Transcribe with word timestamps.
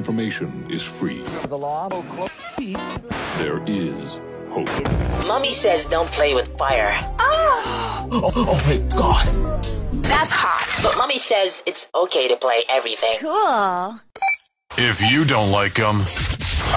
information 0.00 0.66
is 0.70 0.82
free. 0.82 1.22
The 1.48 1.58
law. 1.58 1.90
There 3.36 3.60
is 3.66 4.18
hope. 4.48 4.72
Mummy 5.28 5.52
says 5.52 5.84
don't 5.84 6.10
play 6.10 6.32
with 6.32 6.48
fire. 6.56 6.90
Oh, 7.18 8.08
oh, 8.10 8.32
oh 8.34 8.58
my 8.66 8.78
god. 8.96 9.26
That's 10.02 10.32
hot. 10.32 10.64
But 10.82 10.96
Mummy 10.96 11.18
says 11.18 11.62
it's 11.66 11.90
okay 11.94 12.28
to 12.28 12.36
play 12.36 12.64
everything. 12.70 13.18
Cool. 13.20 14.00
If 14.78 15.02
you 15.12 15.26
don't 15.26 15.52
like 15.52 15.74
them, 15.74 15.96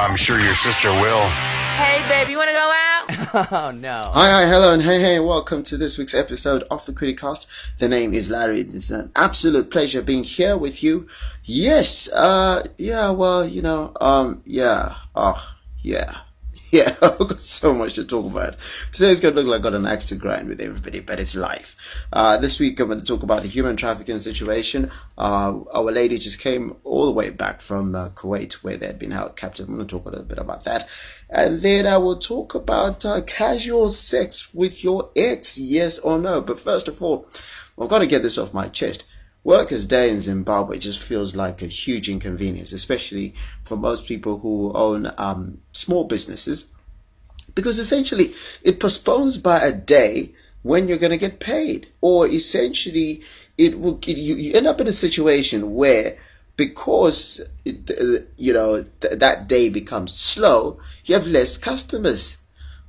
I'm 0.04 0.18
sure 0.18 0.40
your 0.42 0.56
sister 0.56 0.92
will. 0.92 1.26
Hey, 1.80 2.04
babe, 2.10 2.28
you 2.30 2.38
want 2.38 2.50
to 2.50 2.54
go 2.54 2.68
out? 2.76 2.93
Oh 3.36 3.72
no. 3.72 4.12
Hi, 4.14 4.30
hi, 4.30 4.46
hello, 4.46 4.76
and 4.76 4.84
hey, 4.84 5.00
hey, 5.02 5.20
welcome 5.20 5.64
to 5.64 5.76
this 5.76 5.98
week's 5.98 6.14
episode 6.14 6.62
of 6.70 6.86
the 6.86 6.92
Kwiricast. 6.92 7.48
The 7.80 7.90
name 7.90 8.14
is 8.14 8.30
Larry. 8.30 8.60
It's 8.60 8.92
an 8.92 9.12
absolute 9.16 9.72
pleasure 9.72 10.04
being 10.04 10.24
here 10.24 10.56
with 10.56 10.84
you. 10.84 11.08
Yes, 11.44 12.12
uh, 12.12 12.64
yeah, 12.78 13.10
well, 13.10 13.44
you 13.44 13.64
know, 13.64 13.92
um, 14.00 14.44
yeah, 14.46 14.94
oh, 15.16 15.56
yeah. 15.82 16.14
Yeah, 16.84 16.96
I've 17.04 17.20
got 17.20 17.40
so 17.40 17.72
much 17.72 17.94
to 17.96 18.04
talk 18.04 18.26
about. 18.26 18.56
Today's 18.92 19.20
going 19.20 19.36
to 19.36 19.42
look 19.42 19.48
like 19.48 19.58
I've 19.58 19.62
got 19.62 19.76
an 19.76 19.86
axe 19.86 20.10
to 20.10 20.16
grind 20.16 20.48
with 20.48 20.60
everybody, 20.60 21.02
but 21.02 21.20
it's 21.20 21.36
life. 21.36 21.76
Uh, 22.12 22.38
this 22.38 22.60
week 22.60 22.80
I'm 22.80 22.88
going 22.88 23.00
to 23.00 23.06
talk 23.06 23.22
about 23.22 23.44
the 23.44 23.48
human 23.48 23.76
trafficking 23.76 24.18
situation. 24.20 24.90
Uh, 25.16 25.60
our 25.72 25.92
lady 25.92 26.18
just 26.18 26.40
came 26.40 26.76
all 26.84 27.06
the 27.06 27.12
way 27.12 27.30
back 27.30 27.60
from 27.60 27.94
uh, 27.94 28.10
Kuwait 28.10 28.54
where 28.64 28.76
they 28.76 28.88
had 28.88 28.98
been 28.98 29.12
held 29.12 29.36
captive. 29.36 29.70
I'm 29.70 29.76
going 29.76 29.86
to 29.86 29.96
talk 29.96 30.08
a 30.08 30.10
little 30.10 30.26
bit 30.26 30.40
about 30.40 30.64
that. 30.64 30.90
And 31.30 31.62
then 31.62 31.86
I 31.86 31.98
will 31.98 32.18
talk 32.18 32.56
about 32.56 33.06
uh, 33.06 33.22
casual 33.22 33.90
sex 33.90 34.52
with 34.52 34.84
your 34.84 35.12
ex, 35.16 35.60
yes 35.60 36.00
or 36.00 36.18
no. 36.18 36.42
But 36.42 36.60
first 36.60 36.88
of 36.88 37.04
all, 37.04 37.28
I've 37.80 37.90
got 37.90 38.00
to 38.00 38.08
get 38.08 38.24
this 38.24 38.40
off 38.40 38.52
my 38.52 38.68
chest. 38.68 39.06
Workers' 39.44 39.86
Day 39.86 40.10
in 40.10 40.22
Zimbabwe 40.22 40.78
just 40.78 41.00
feels 41.00 41.36
like 41.36 41.62
a 41.62 41.68
huge 41.68 42.08
inconvenience, 42.10 42.72
especially 42.72 43.34
for 43.64 43.76
most 43.76 44.08
people 44.08 44.40
who 44.40 44.72
own 44.74 45.12
um, 45.18 45.60
small 45.74 46.06
businesses, 46.06 46.68
because 47.54 47.78
essentially 47.78 48.34
it 48.64 48.80
postpones 48.80 49.38
by 49.38 49.60
a 49.60 49.74
day 49.74 50.30
when 50.62 50.88
you're 50.88 50.98
going 50.98 51.12
to 51.12 51.18
get 51.18 51.42
paid, 51.42 51.88
or 52.00 52.26
essentially 52.28 53.22
it 53.58 53.80
will 53.80 54.00
it, 54.08 54.18
you, 54.18 54.36
you 54.36 54.54
end 54.56 54.66
up 54.66 54.80
in 54.80 54.88
a 54.88 54.94
situation 54.94 55.76
where 55.76 56.18
because 56.56 57.42
it, 57.66 58.30
you 58.38 58.54
know 58.54 58.86
th- 59.02 59.20
that 59.20 59.48
day 59.48 59.70
becomes 59.70 60.14
slow, 60.14 60.80
you 61.06 61.16
have 61.16 61.28
less 61.28 61.58
customers. 61.58 62.38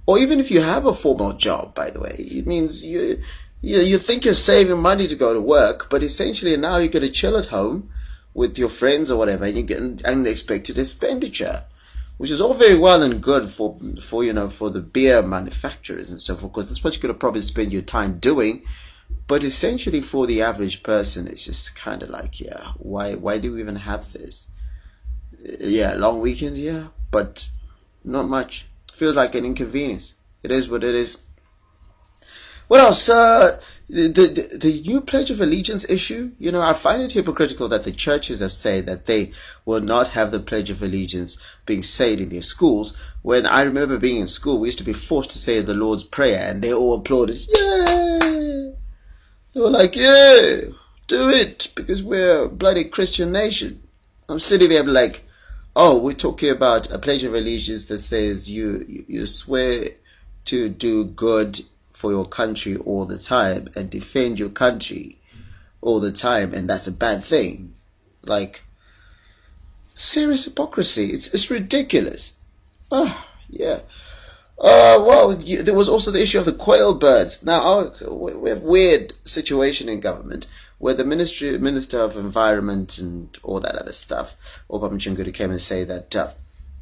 Or 0.07 0.19
even 0.19 0.39
if 0.39 0.51
you 0.51 0.61
have 0.61 0.85
a 0.85 0.93
formal 0.93 1.33
job, 1.33 1.75
by 1.75 1.89
the 1.89 1.99
way, 1.99 2.15
it 2.19 2.47
means 2.47 2.85
you 2.85 3.23
you, 3.65 3.81
you 3.81 3.99
think 3.99 4.25
you're 4.25 4.35
saving 4.35 4.81
money 4.81 5.09
to 5.09 5.17
go 5.17 5.33
to 5.33 5.41
work, 5.41 5.89
but 5.89 6.03
essentially 6.03 6.57
now 6.57 6.77
you're 6.77 6.89
going 6.89 7.05
to 7.05 7.11
chill 7.11 7.37
at 7.37 7.47
home 7.47 7.91
with 8.35 8.59
your 8.59 8.69
friends 8.69 9.11
or 9.11 9.19
whatever, 9.19 9.45
and 9.47 9.57
you 9.57 9.63
get 9.63 10.05
unexpected 10.05 10.79
expenditure, 10.79 11.63
which 12.19 12.31
is 12.31 12.41
all 12.41 12.53
very 12.53 12.77
well 12.77 13.03
and 13.03 13.23
good 13.23 13.47
for, 13.47 13.79
for, 14.03 14.23
you 14.23 14.33
know, 14.33 14.51
for 14.51 14.69
the 14.69 14.81
beer 14.81 15.23
manufacturers 15.23 16.11
and 16.11 16.21
so 16.21 16.37
forth, 16.37 16.53
because 16.53 16.69
that's 16.69 16.85
what 16.85 16.95
you're 16.95 17.03
going 17.03 17.15
to 17.15 17.19
probably 17.19 17.41
spend 17.41 17.73
your 17.73 17.83
time 17.83 18.19
doing. 18.19 18.63
But 19.27 19.45
essentially 19.45 20.03
for 20.03 20.27
the 20.27 20.43
average 20.43 20.83
person, 20.83 21.27
it's 21.27 21.47
just 21.47 21.75
kind 21.75 22.03
of 22.03 22.11
like, 22.11 22.41
yeah, 22.41 22.61
why, 22.77 23.15
why 23.15 23.39
do 23.39 23.53
we 23.53 23.61
even 23.61 23.77
have 23.77 24.13
this? 24.13 24.49
Yeah, 25.61 25.95
long 25.95 26.21
weekend, 26.21 26.59
yeah, 26.59 26.89
but 27.11 27.49
not 28.05 28.29
much. 28.29 28.67
Feels 28.93 29.17
like 29.17 29.35
an 29.35 29.47
inconvenience. 29.47 30.15
It 30.43 30.51
is 30.51 30.69
what 30.69 30.85
it 30.85 30.95
is. 30.95 31.19
What 32.69 32.81
else? 32.81 33.09
Uh, 33.09 33.61
the, 33.89 34.09
the 34.09 34.57
the 34.57 34.83
new 34.87 35.01
Pledge 35.01 35.31
of 35.31 35.41
Allegiance 35.41 35.89
issue. 35.89 36.33
You 36.39 36.51
know, 36.53 36.63
I 36.63 36.73
find 36.73 37.03
it 37.03 37.13
hypocritical 37.13 37.69
that 37.69 37.85
the 37.85 37.93
churches 37.93 38.41
have 38.41 38.53
said 38.53 38.87
that 38.87 39.05
they 39.05 39.33
will 39.65 39.81
not 39.81 40.09
have 40.09 40.31
the 40.31 40.41
Pledge 40.41 40.71
of 40.71 40.83
Allegiance 40.83 41.37
being 41.67 41.83
said 41.83 42.21
in 42.21 42.31
their 42.31 42.43
schools. 42.43 42.97
When 43.23 43.47
I 43.47 43.63
remember 43.63 43.99
being 43.99 44.21
in 44.21 44.27
school, 44.27 44.59
we 44.59 44.69
used 44.69 44.79
to 44.79 44.85
be 44.85 44.93
forced 44.93 45.31
to 45.33 45.39
say 45.39 45.61
the 45.61 45.75
Lord's 45.75 46.05
Prayer, 46.05 46.49
and 46.49 46.63
they 46.63 46.73
all 46.73 46.95
applauded. 46.95 47.39
Yeah, 47.49 48.71
they 49.53 49.61
were 49.61 49.71
like, 49.71 49.97
"Yeah, 49.97 50.61
do 51.07 51.29
it," 51.29 51.69
because 51.75 52.03
we're 52.03 52.45
a 52.45 52.49
bloody 52.49 52.85
Christian 52.85 53.33
nation. 53.33 53.83
I'm 54.29 54.41
sitting 54.41 54.71
there 54.71 54.83
like, 54.83 55.25
"Oh, 55.77 55.99
we're 55.99 56.15
talking 56.15 56.51
about 56.51 56.91
a 56.91 56.99
Pledge 56.99 57.25
of 57.25 57.35
Allegiance 57.35 57.85
that 57.87 57.99
says 57.99 58.51
you 58.51 58.85
you, 58.89 59.05
you 59.09 59.27
swear 59.27 59.91
to 60.47 60.71
do 60.71 61.05
good." 61.05 61.61
For 62.01 62.11
your 62.11 62.27
country 62.27 62.77
all 62.77 63.05
the 63.07 63.19
time 63.19 63.63
and 63.77 63.89
defend 63.89 64.39
your 64.39 64.51
country 64.51 65.19
all 65.81 66.01
the 66.01 66.13
time, 66.13 66.53
and 66.53 66.69
that's 66.69 66.89
a 66.89 66.93
bad 66.93 67.23
thing. 67.23 67.73
Like, 68.27 68.65
serious 69.95 70.45
hypocrisy. 70.45 71.07
It's, 71.15 71.33
it's 71.33 71.51
ridiculous. 71.51 72.35
Oh, 72.91 73.15
yeah. 73.49 73.79
Uh, 74.59 74.99
well, 75.09 75.35
you, 75.43 75.63
there 75.63 75.75
was 75.75 75.89
also 75.89 76.11
the 76.11 76.23
issue 76.23 76.39
of 76.39 76.47
the 76.47 76.53
quail 76.53 76.95
birds. 76.95 77.43
Now, 77.43 77.61
our, 77.63 78.11
we 78.11 78.51
have 78.51 78.63
weird 78.63 79.15
situation 79.25 79.89
in 79.89 80.01
government 80.01 80.47
where 80.79 80.95
the 80.95 81.05
ministry, 81.05 81.57
Minister 81.59 82.01
of 82.01 82.17
Environment 82.17 82.99
and 82.99 83.39
all 83.43 83.61
that 83.61 83.77
other 83.77 83.93
stuff, 83.93 84.63
Oppah 84.69 84.91
Muchinguri 84.91 85.33
came 85.33 85.51
and 85.51 85.61
say 85.61 85.85
that 85.85 86.15
uh, 86.15 86.29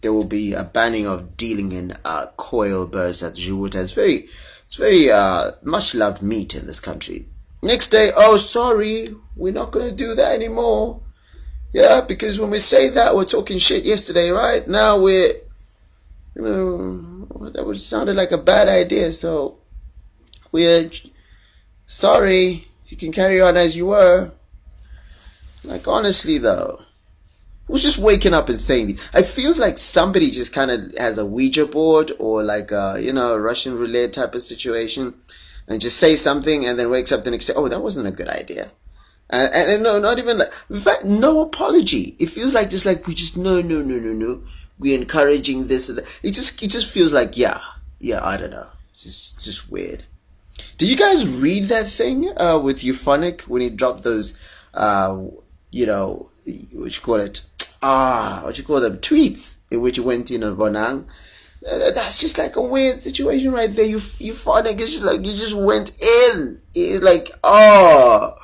there 0.01 0.13
will 0.13 0.27
be 0.27 0.55
a 0.55 0.65
banning 0.65 1.07
of 1.07 1.37
dealing 1.37 1.73
in 1.73 1.95
uh, 2.05 2.27
quail 2.37 2.87
birds 2.87 3.23
at 3.23 3.35
Juwuta. 3.35 3.77
It's 3.77 3.93
very, 3.93 4.29
it's 4.73 4.79
very 4.79 5.11
uh, 5.11 5.51
much 5.63 5.95
loved 5.95 6.23
meat 6.23 6.55
in 6.55 6.67
this 6.67 6.81
country. 6.81 7.27
Next 7.63 7.89
day, 7.89 8.11
oh 8.17 8.39
sorry, 8.39 9.09
we're 9.37 9.53
not 9.53 9.71
gonna 9.71 9.93
do 9.93 10.15
that 10.15 10.33
anymore. 10.33 11.03
Yeah, 11.75 12.01
because 12.01 12.41
when 12.41 12.49
we 12.49 12.59
say 12.59 12.89
that, 12.89 13.15
we're 13.15 13.27
talking 13.27 13.59
shit 13.59 13.85
yesterday, 13.85 14.31
right? 14.31 14.67
Now 14.67 14.99
we're, 14.99 15.35
you 16.35 16.43
know, 16.43 17.51
that 17.51 17.67
would 17.67 17.77
sounded 17.77 18.17
like 18.17 18.33
a 18.33 18.39
bad 18.39 18.67
idea. 18.67 19.13
So 19.13 19.59
we're 20.53 20.91
sorry. 21.85 22.67
You 22.87 22.97
can 22.97 23.13
carry 23.13 23.43
on 23.43 23.59
as 23.59 23.77
you 23.77 23.85
were. 23.85 24.33
Like 25.65 25.87
honestly, 25.87 26.39
though 26.39 26.81
who's 27.67 27.83
just 27.83 27.99
waking 27.99 28.35
up 28.35 28.49
and 28.49 28.59
saying 28.59 28.89
these. 28.89 29.11
It 29.15 29.27
feels 29.27 29.59
like 29.59 29.79
somebody 29.79 30.31
just 30.31 30.53
kind 30.53 30.71
of 30.71 30.95
has 30.99 31.19
a 31.19 31.27
Ouija 31.27 31.67
board 31.67 32.13
or 32.19 32.43
like 32.43 32.71
a, 32.71 32.97
you 33.01 33.13
know, 33.13 33.37
Russian 33.37 33.79
roulette 33.79 34.13
type 34.13 34.35
of 34.35 34.43
situation 34.43 35.15
and 35.69 35.81
just 35.81 35.99
say 35.99 36.17
something 36.17 36.67
and 36.67 36.79
then 36.79 36.91
wakes 36.91 37.13
up 37.13 37.25
the 37.25 37.31
next 37.31 37.47
day. 37.47 37.55
Oh, 37.57 37.69
that 37.69 37.83
wasn't 37.83 38.09
a 38.09 38.13
good 38.13 38.29
idea. 38.29 38.71
And, 39.31 39.55
and, 39.55 39.71
and 39.71 39.83
no, 39.83 39.99
not 39.99 40.19
even 40.19 40.39
like, 40.39 40.53
in 40.69 40.79
fact, 40.79 41.05
no 41.05 41.41
apology. 41.41 42.17
It 42.19 42.27
feels 42.27 42.53
like 42.53 42.69
just 42.69 42.85
like 42.85 43.07
we 43.07 43.15
just, 43.15 43.37
no, 43.37 43.63
no, 43.63 43.81
no, 43.81 43.97
no, 43.97 44.13
no. 44.13 44.43
We're 44.79 44.99
encouraging 45.01 45.69
this 45.69 45.89
and 45.89 45.99
that. 45.99 46.21
It 46.23 46.33
just, 46.33 46.63
it 46.63 46.69
just 46.69 46.91
feels 46.91 47.13
like, 47.13 47.39
yeah, 47.39 47.61
yeah, 48.01 48.23
I 48.23 48.37
don't 48.37 48.51
know. 48.51 48.67
It's 48.91 49.05
just, 49.05 49.45
just 49.45 49.71
weird. 49.71 50.03
Did 50.77 50.91
you 50.91 50.97
guys 50.97 51.27
read 51.41 51.67
that 51.67 51.87
thing, 51.87 52.31
uh, 52.37 52.59
with 52.59 52.81
Euphonik 52.81 53.43
when 53.43 53.63
he 53.63 53.71
dropped 53.71 54.03
those, 54.03 54.37
uh, 54.75 55.25
you 55.71 55.87
know, 55.87 56.29
what 56.73 56.95
you 56.95 57.01
call 57.01 57.21
it? 57.21 57.43
Ah, 57.83 58.41
what 58.45 58.57
you 58.59 58.65
call 58.65 58.81
them, 58.81 58.99
tweets 58.99 59.59
in 59.71 59.81
which 59.81 59.97
you 59.97 60.03
went 60.03 60.31
in 60.31 60.45
on 60.45 60.57
Bonang. 60.57 61.07
Uh, 61.65 61.91
that's 61.93 62.21
just 62.21 62.39
like 62.39 62.57
a 62.57 62.63
weird 62.63 63.03
situation 63.03 63.53
right 63.53 63.75
there. 63.75 63.87
You 63.87 64.01
you 64.19 64.35
found 64.35 64.67
it's 64.67 64.91
just 64.91 65.05
like 65.05 65.25
you 65.25 65.33
just 65.33 65.55
went 65.55 65.91
in. 66.01 66.61
It's 66.75 67.03
like 67.03 67.31
oh 67.45 68.35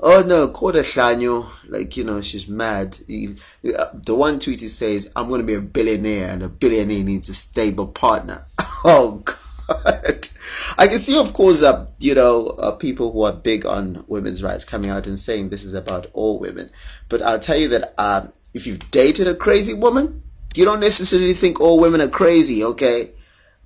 oh 0.00 0.22
no, 0.22 0.48
quarter 0.48 0.80
Shanyo. 0.80 1.48
Like 1.68 1.96
you 1.96 2.04
know, 2.04 2.20
she's 2.20 2.48
mad. 2.48 2.98
Uh, 3.08 3.86
the 3.94 4.14
one 4.14 4.40
tweet 4.40 4.60
he 4.60 4.68
says, 4.68 5.10
"I'm 5.14 5.28
to 5.28 5.42
be 5.42 5.54
a 5.54 5.60
billionaire, 5.60 6.30
and 6.30 6.42
a 6.42 6.48
billionaire 6.48 7.04
needs 7.04 7.28
a 7.28 7.34
stable 7.34 7.88
partner." 7.88 8.44
oh 8.84 9.22
God. 9.24 10.28
I 10.76 10.88
can 10.88 10.98
see, 10.98 11.18
of 11.18 11.32
course, 11.32 11.62
uh, 11.62 11.86
you 11.98 12.14
know, 12.14 12.48
uh, 12.48 12.72
people 12.72 13.12
who 13.12 13.22
are 13.22 13.32
big 13.32 13.64
on 13.64 14.04
women's 14.08 14.42
rights 14.42 14.64
coming 14.64 14.90
out 14.90 15.06
and 15.06 15.18
saying 15.18 15.48
this 15.48 15.64
is 15.64 15.72
about 15.72 16.06
all 16.12 16.38
women. 16.38 16.70
But 17.08 17.22
I'll 17.22 17.40
tell 17.40 17.56
you 17.56 17.68
that 17.68 17.94
um, 17.96 18.32
if 18.54 18.66
you've 18.66 18.90
dated 18.90 19.26
a 19.26 19.34
crazy 19.34 19.74
woman, 19.74 20.22
you 20.54 20.64
don't 20.64 20.80
necessarily 20.80 21.34
think 21.34 21.60
all 21.60 21.80
women 21.80 22.00
are 22.00 22.08
crazy, 22.08 22.64
okay? 22.64 23.10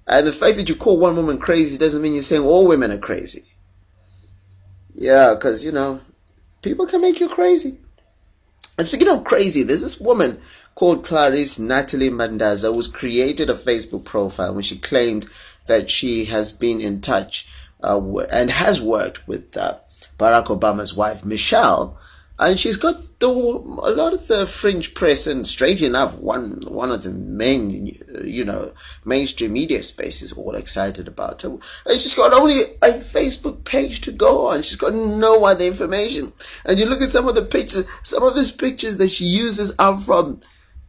And 0.07 0.27
the 0.27 0.33
fact 0.33 0.57
that 0.57 0.69
you 0.69 0.75
call 0.75 0.99
one 0.99 1.15
woman 1.15 1.39
crazy 1.39 1.77
doesn't 1.77 2.01
mean 2.01 2.15
you're 2.15 2.23
saying 2.23 2.43
all 2.43 2.67
women 2.67 2.91
are 2.91 2.99
crazy. 2.99 3.45
Yeah, 4.95 5.35
because, 5.35 5.63
you 5.63 5.71
know, 5.71 6.01
people 6.63 6.87
can 6.87 7.03
make 7.03 7.21
you 7.21 7.29
crazy. 7.29 7.79
And 8.79 8.87
speaking 8.87 9.09
of 9.09 9.25
crazy, 9.25 9.63
there's 9.63 9.83
this 9.83 10.01
woman 10.01 10.41
called 10.75 11.05
Clarice 11.05 11.59
Natalie 11.59 12.09
Mandaza 12.09 12.73
who's 12.73 12.89
created 12.89 13.51
a 13.51 13.55
Facebook 13.55 14.05
profile 14.05 14.55
when 14.55 14.63
she 14.63 14.79
claimed 14.79 15.27
that 15.67 15.91
she 15.91 16.25
has 16.25 16.53
been 16.53 16.81
in 16.81 17.01
touch 17.01 17.49
uh, 17.83 18.01
and 18.33 18.51
has 18.51 18.81
worked 18.81 19.27
with 19.29 19.57
uh, 19.57 19.77
Barack 20.19 20.47
Obama's 20.47 20.95
wife, 20.95 21.25
Michelle, 21.25 21.99
and 22.39 22.59
she's 22.59 22.77
got 22.77 22.97
the, 23.19 23.27
a 23.27 23.91
lot 23.91 24.13
of 24.13 24.29
the 24.29 24.47
fringe 24.47 24.95
press 24.95 25.27
and 25.27 25.47
straight 25.47 25.83
enough 25.83 26.17
one 26.19 26.61
one 26.69 26.91
of 26.91 27.03
the 27.03 27.11
main 27.11 27.95
you 28.23 28.45
know 28.45 28.73
mainstream 29.05 29.53
media 29.53 29.83
spaces 29.83 30.33
all 30.33 30.55
excited 30.55 31.09
about 31.09 31.43
her 31.43 31.59
and 31.87 32.01
she's 32.01 32.15
got 32.15 32.33
only 32.33 32.61
a 32.83 32.93
facebook 32.93 33.65
page 33.65 34.01
to 34.01 34.13
go 34.13 34.49
on 34.49 34.63
she's 34.63 34.77
got 34.77 34.95
no 34.95 35.45
other 35.45 35.65
information 35.65 36.33
and 36.65 36.79
you 36.79 36.87
look 36.87 37.03
at 37.03 37.11
some 37.11 37.29
of 37.29 37.35
the 37.35 37.43
pictures 37.43 37.85
some 38.03 38.23
of 38.23 38.35
these 38.35 38.53
pictures 38.53 38.99
that 38.99 39.11
she 39.11 39.25
uses 39.25 39.75
are 39.79 39.99
from 39.99 40.41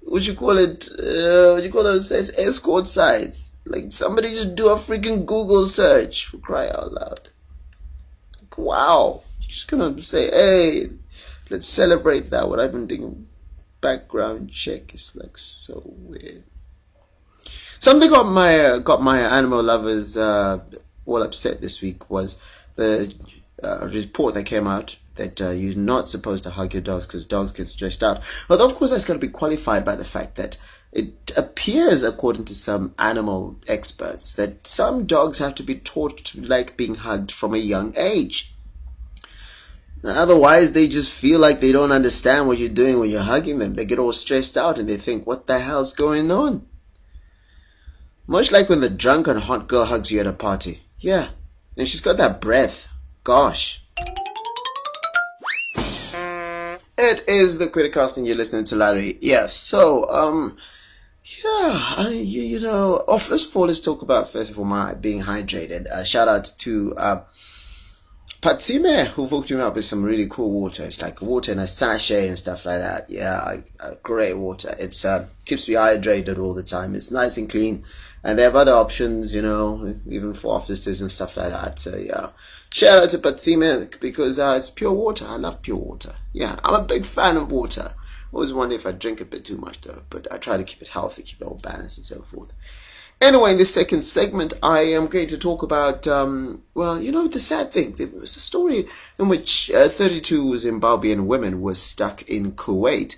what 0.10 0.26
you 0.26 0.34
call 0.34 0.58
it, 0.58 0.90
uh, 0.92 1.54
what 1.54 1.64
you 1.64 1.72
call 1.72 1.84
those 1.84 2.10
sites, 2.10 2.38
escort 2.38 2.88
sites. 2.88 3.54
Like 3.66 3.92
somebody 3.92 4.30
just 4.30 4.56
do 4.56 4.70
a 4.70 4.76
freaking 4.76 5.26
Google 5.26 5.64
search 5.66 6.26
for 6.26 6.38
cry 6.40 6.68
out 6.68 6.92
loud. 6.92 7.30
Like, 8.42 8.58
wow. 8.58 9.22
Just 9.40 9.68
gonna 9.68 10.02
say, 10.02 10.30
hey, 10.30 10.90
let's 11.50 11.68
celebrate 11.68 12.30
that. 12.30 12.48
What 12.48 12.60
I've 12.60 12.72
been 12.72 12.88
doing 12.88 13.28
background 13.82 14.52
check 14.52 14.94
is 14.94 15.16
like 15.16 15.38
so 15.38 15.82
weird. 15.86 16.44
Something 17.80 18.10
got 18.10 18.28
my 18.28 18.60
uh, 18.60 18.78
got 18.80 19.02
my 19.02 19.20
animal 19.20 19.64
lovers 19.64 20.18
uh, 20.18 20.60
all 21.06 21.24
upset 21.24 21.62
this 21.62 21.82
week 21.82 22.10
was 22.10 22.38
the 22.76 23.14
uh, 23.64 23.88
report 23.88 24.34
that 24.34 24.46
came 24.46 24.68
out 24.68 24.98
that 25.16 25.42
uh, 25.42 25.50
you're 25.50 25.76
not 25.76 26.08
supposed 26.08 26.44
to 26.46 26.50
hug 26.50 26.74
your 26.74 26.82
dogs 26.82 27.06
because 27.06 27.26
dogs 27.26 27.54
get 27.54 27.68
stressed 27.68 28.04
out. 28.04 28.22
Although, 28.50 28.66
of 28.66 28.76
course, 28.76 28.92
that's 28.92 29.06
got 29.06 29.14
to 29.14 29.20
be 29.20 29.28
qualified 29.28 29.84
by 29.86 29.96
the 29.96 30.06
fact 30.06 30.36
that 30.36 30.58
it 30.92 31.32
appears, 31.38 32.04
according 32.04 32.46
to 32.46 32.56
some 32.56 32.96
animal 32.98 33.58
experts, 33.68 34.34
that 34.34 34.66
some 34.66 35.06
dogs 35.06 35.40
have 35.40 35.56
to 35.56 35.64
be 35.64 35.76
taught 35.76 36.18
to 36.18 36.42
like 36.42 36.78
being 36.78 36.96
hugged 36.96 37.32
from 37.32 37.54
a 37.54 37.58
young 37.58 37.94
age. 37.98 38.54
Otherwise, 40.04 40.72
they 40.72 40.88
just 40.88 41.12
feel 41.12 41.40
like 41.40 41.60
they 41.60 41.72
don't 41.72 41.92
understand 41.92 42.48
what 42.48 42.58
you're 42.58 42.70
doing 42.70 43.00
when 43.00 43.10
you're 43.10 43.22
hugging 43.22 43.60
them. 43.60 43.74
They 43.74 43.86
get 43.86 44.00
all 44.00 44.14
stressed 44.14 44.58
out 44.58 44.78
and 44.78 44.88
they 44.88 44.98
think, 44.98 45.28
what 45.28 45.48
the 45.48 45.60
hell's 45.60 45.94
going 45.94 46.32
on? 46.32 46.66
Much 48.26 48.52
like 48.52 48.70
when 48.70 48.82
the 48.82 48.90
drunken 48.90 49.38
hot 49.38 49.68
girl 49.68 49.86
hugs 49.86 50.12
you 50.12 50.20
at 50.20 50.28
a 50.28 50.34
party. 50.34 50.82
Yeah. 51.00 51.30
And 51.78 51.88
she's 51.88 52.00
got 52.00 52.18
that 52.18 52.40
breath. 52.40 52.88
Gosh. 53.24 53.84
It 56.98 57.24
is 57.28 57.58
the 57.58 57.68
Kwiricast 57.68 58.18
and 58.18 58.28
you're 58.28 58.36
listening 58.36 58.66
to 58.66 58.76
Larry. 58.76 59.18
Yes. 59.22 59.54
So, 59.54 60.10
um, 60.10 60.58
yeah, 61.24 61.72
I, 61.98 62.10
you, 62.12 62.42
you 62.42 62.60
know, 62.60 63.04
oh, 63.08 63.18
first 63.18 63.50
of 63.50 63.58
all, 63.58 63.66
let's 63.66 63.80
talk 63.80 64.02
about, 64.02 64.30
first 64.30 64.52
of 64.52 64.60
all, 64.60 64.66
my 64.66 64.94
being 64.94 65.22
hydrated. 65.22 65.88
Uh, 65.88 66.04
shout 66.04 66.28
out 66.28 66.52
to, 66.60 66.94
uh, 66.98 67.22
Patsime, 68.42 69.08
who 69.08 69.28
hooked 69.28 69.52
me 69.52 69.60
up 69.60 69.76
with 69.76 69.84
some 69.84 70.02
really 70.02 70.26
cool 70.26 70.50
water. 70.50 70.86
It's 70.86 71.02
like 71.02 71.22
water 71.22 71.52
in 71.52 71.60
a 71.60 71.68
sachet 71.68 72.30
and 72.30 72.38
stuff 72.38 72.66
like 72.66 72.80
that. 72.80 73.10
Yeah, 73.10 73.58
great 74.02 74.38
water. 74.38 74.74
It's 74.80 75.04
uh, 75.04 75.28
keeps 75.44 75.68
me 75.68 75.76
hydrated 75.76 76.40
all 76.40 76.54
the 76.54 76.64
time. 76.64 76.96
It's 76.96 77.12
nice 77.12 77.36
and 77.36 77.50
clean, 77.50 77.84
and 78.24 78.40
they 78.40 78.44
have 78.44 78.56
other 78.56 78.72
options, 78.72 79.36
you 79.36 79.42
know, 79.42 79.94
even 80.08 80.34
for 80.34 80.56
offices 80.56 81.02
and 81.02 81.12
stuff 81.12 81.36
like 81.36 81.50
that. 81.50 81.80
So 81.80 81.98
yeah, 81.98 82.28
shout 82.74 83.04
out 83.04 83.10
to 83.10 83.18
Patsime 83.18 84.00
because 84.00 84.40
uh, 84.40 84.56
it's 84.58 84.70
pure 84.70 84.94
water. 84.94 85.26
I 85.28 85.36
love 85.36 85.62
pure 85.62 85.76
water. 85.76 86.14
Yeah, 86.32 86.56
I'm 86.64 86.76
a 86.76 86.84
big 86.88 87.06
fan 87.06 87.36
of 87.36 87.52
water. 87.52 87.94
Always 88.32 88.54
wonder 88.54 88.76
if 88.76 88.86
I 88.86 88.94
drink 88.94 89.20
a 89.20 89.26
bit 89.26 89.44
too 89.44 89.58
much 89.58 89.82
though, 89.82 90.04
but 90.10 90.32
I 90.32 90.38
try 90.38 90.56
to 90.56 90.64
keep 90.64 90.82
it 90.82 90.88
healthy, 90.88 91.24
keep 91.24 91.42
it 91.42 91.46
all 91.46 91.60
balanced 91.62 91.98
and 91.98 92.06
so 92.06 92.22
forth. 92.22 92.54
Anyway, 93.22 93.52
in 93.52 93.58
this 93.58 93.74
second 93.74 94.02
segment, 94.02 94.54
I 94.64 94.80
am 94.80 95.08
going 95.08 95.28
to 95.28 95.38
talk 95.38 95.62
about, 95.62 96.08
um, 96.08 96.64
well, 96.74 97.02
you 97.02 97.12
know, 97.12 97.28
the 97.28 97.40
sad 97.40 97.70
thing. 97.70 97.92
There 97.92 98.08
was 98.08 98.38
a 98.38 98.40
story 98.40 98.86
in 99.20 99.28
which 99.28 99.70
uh, 99.72 99.90
32 99.90 100.54
Zimbabwean 100.54 101.26
women 101.26 101.60
were 101.60 101.76
stuck 101.76 102.22
in 102.30 102.54
Kuwait 102.54 103.18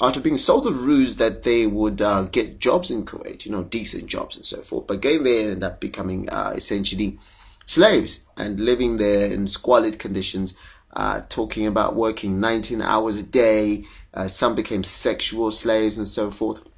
after 0.00 0.20
being 0.20 0.38
sold 0.38 0.64
the 0.64 0.72
ruse 0.72 1.16
that 1.16 1.42
they 1.42 1.66
would 1.66 2.00
uh, 2.00 2.24
get 2.24 2.58
jobs 2.58 2.90
in 2.90 3.04
Kuwait, 3.04 3.44
you 3.44 3.52
know, 3.52 3.62
decent 3.62 4.06
jobs 4.06 4.36
and 4.36 4.44
so 4.44 4.62
forth. 4.62 4.86
But 4.86 5.02
getting 5.02 5.24
there 5.24 5.42
ended 5.42 5.64
up 5.64 5.80
becoming 5.80 6.30
uh, 6.30 6.54
essentially 6.56 7.18
slaves 7.66 8.24
and 8.38 8.58
living 8.58 8.96
there 8.96 9.30
in 9.30 9.46
squalid 9.46 9.98
conditions, 9.98 10.54
uh, 10.94 11.20
talking 11.28 11.66
about 11.66 11.94
working 11.94 12.40
19 12.40 12.80
hours 12.80 13.22
a 13.22 13.26
day. 13.26 13.84
Uh, 14.14 14.28
some 14.28 14.54
became 14.54 14.82
sexual 14.82 15.50
slaves 15.50 15.98
and 15.98 16.08
so 16.08 16.30
forth. 16.30 16.71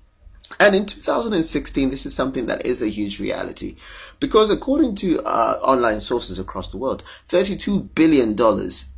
And 0.61 0.75
in 0.75 0.87
2016, 0.87 1.91
this 1.91 2.07
is 2.07 2.15
something 2.15 2.47
that 2.47 2.67
is 2.67 2.83
a 2.83 2.89
huge 2.89 3.19
reality 3.19 3.77
because 4.21 4.51
according 4.51 4.95
to 4.97 5.21
uh, 5.23 5.59
online 5.63 6.01
sources 6.01 6.39
across 6.39 6.69
the 6.69 6.77
world, 6.77 7.03
$32 7.29 7.95
billion 7.95 8.37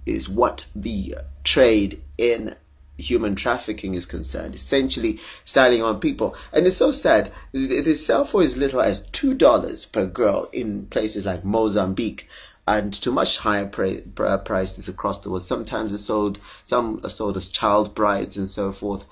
is 0.07 0.29
what 0.29 0.67
the 0.75 1.15
trade 1.45 2.03
in 2.19 2.57
human 2.99 3.35
trafficking 3.35 3.95
is 3.95 4.07
concerned, 4.07 4.55
essentially 4.55 5.19
selling 5.45 5.83
on 5.83 6.01
people. 6.01 6.35
And 6.53 6.67
it's 6.67 6.77
so 6.77 6.91
sad. 6.91 7.33
They 7.53 7.95
sell 7.95 8.25
for 8.25 8.43
as 8.43 8.57
little 8.57 8.81
as 8.81 9.07
$2 9.09 9.93
per 9.93 10.07
girl 10.07 10.49
in 10.53 10.87
places 10.87 11.25
like 11.25 11.45
Mozambique 11.45 12.29
and 12.67 12.93
to 12.95 13.13
much 13.13 13.39
higher 13.39 13.67
pra- 13.67 14.39
prices 14.39 14.89
across 14.89 15.19
the 15.19 15.31
world. 15.31 15.43
Sometimes 15.43 15.93
it's 15.93 16.05
sold, 16.05 16.39
some 16.65 17.01
are 17.05 17.11
sold 17.11 17.37
as 17.37 17.49
child 17.49 17.95
brides 17.95 18.37
and 18.37 18.49
so 18.49 18.73
forth. 18.73 19.07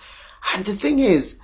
And 0.55 0.65
the 0.65 0.75
thing 0.75 0.99
is, 0.99 1.39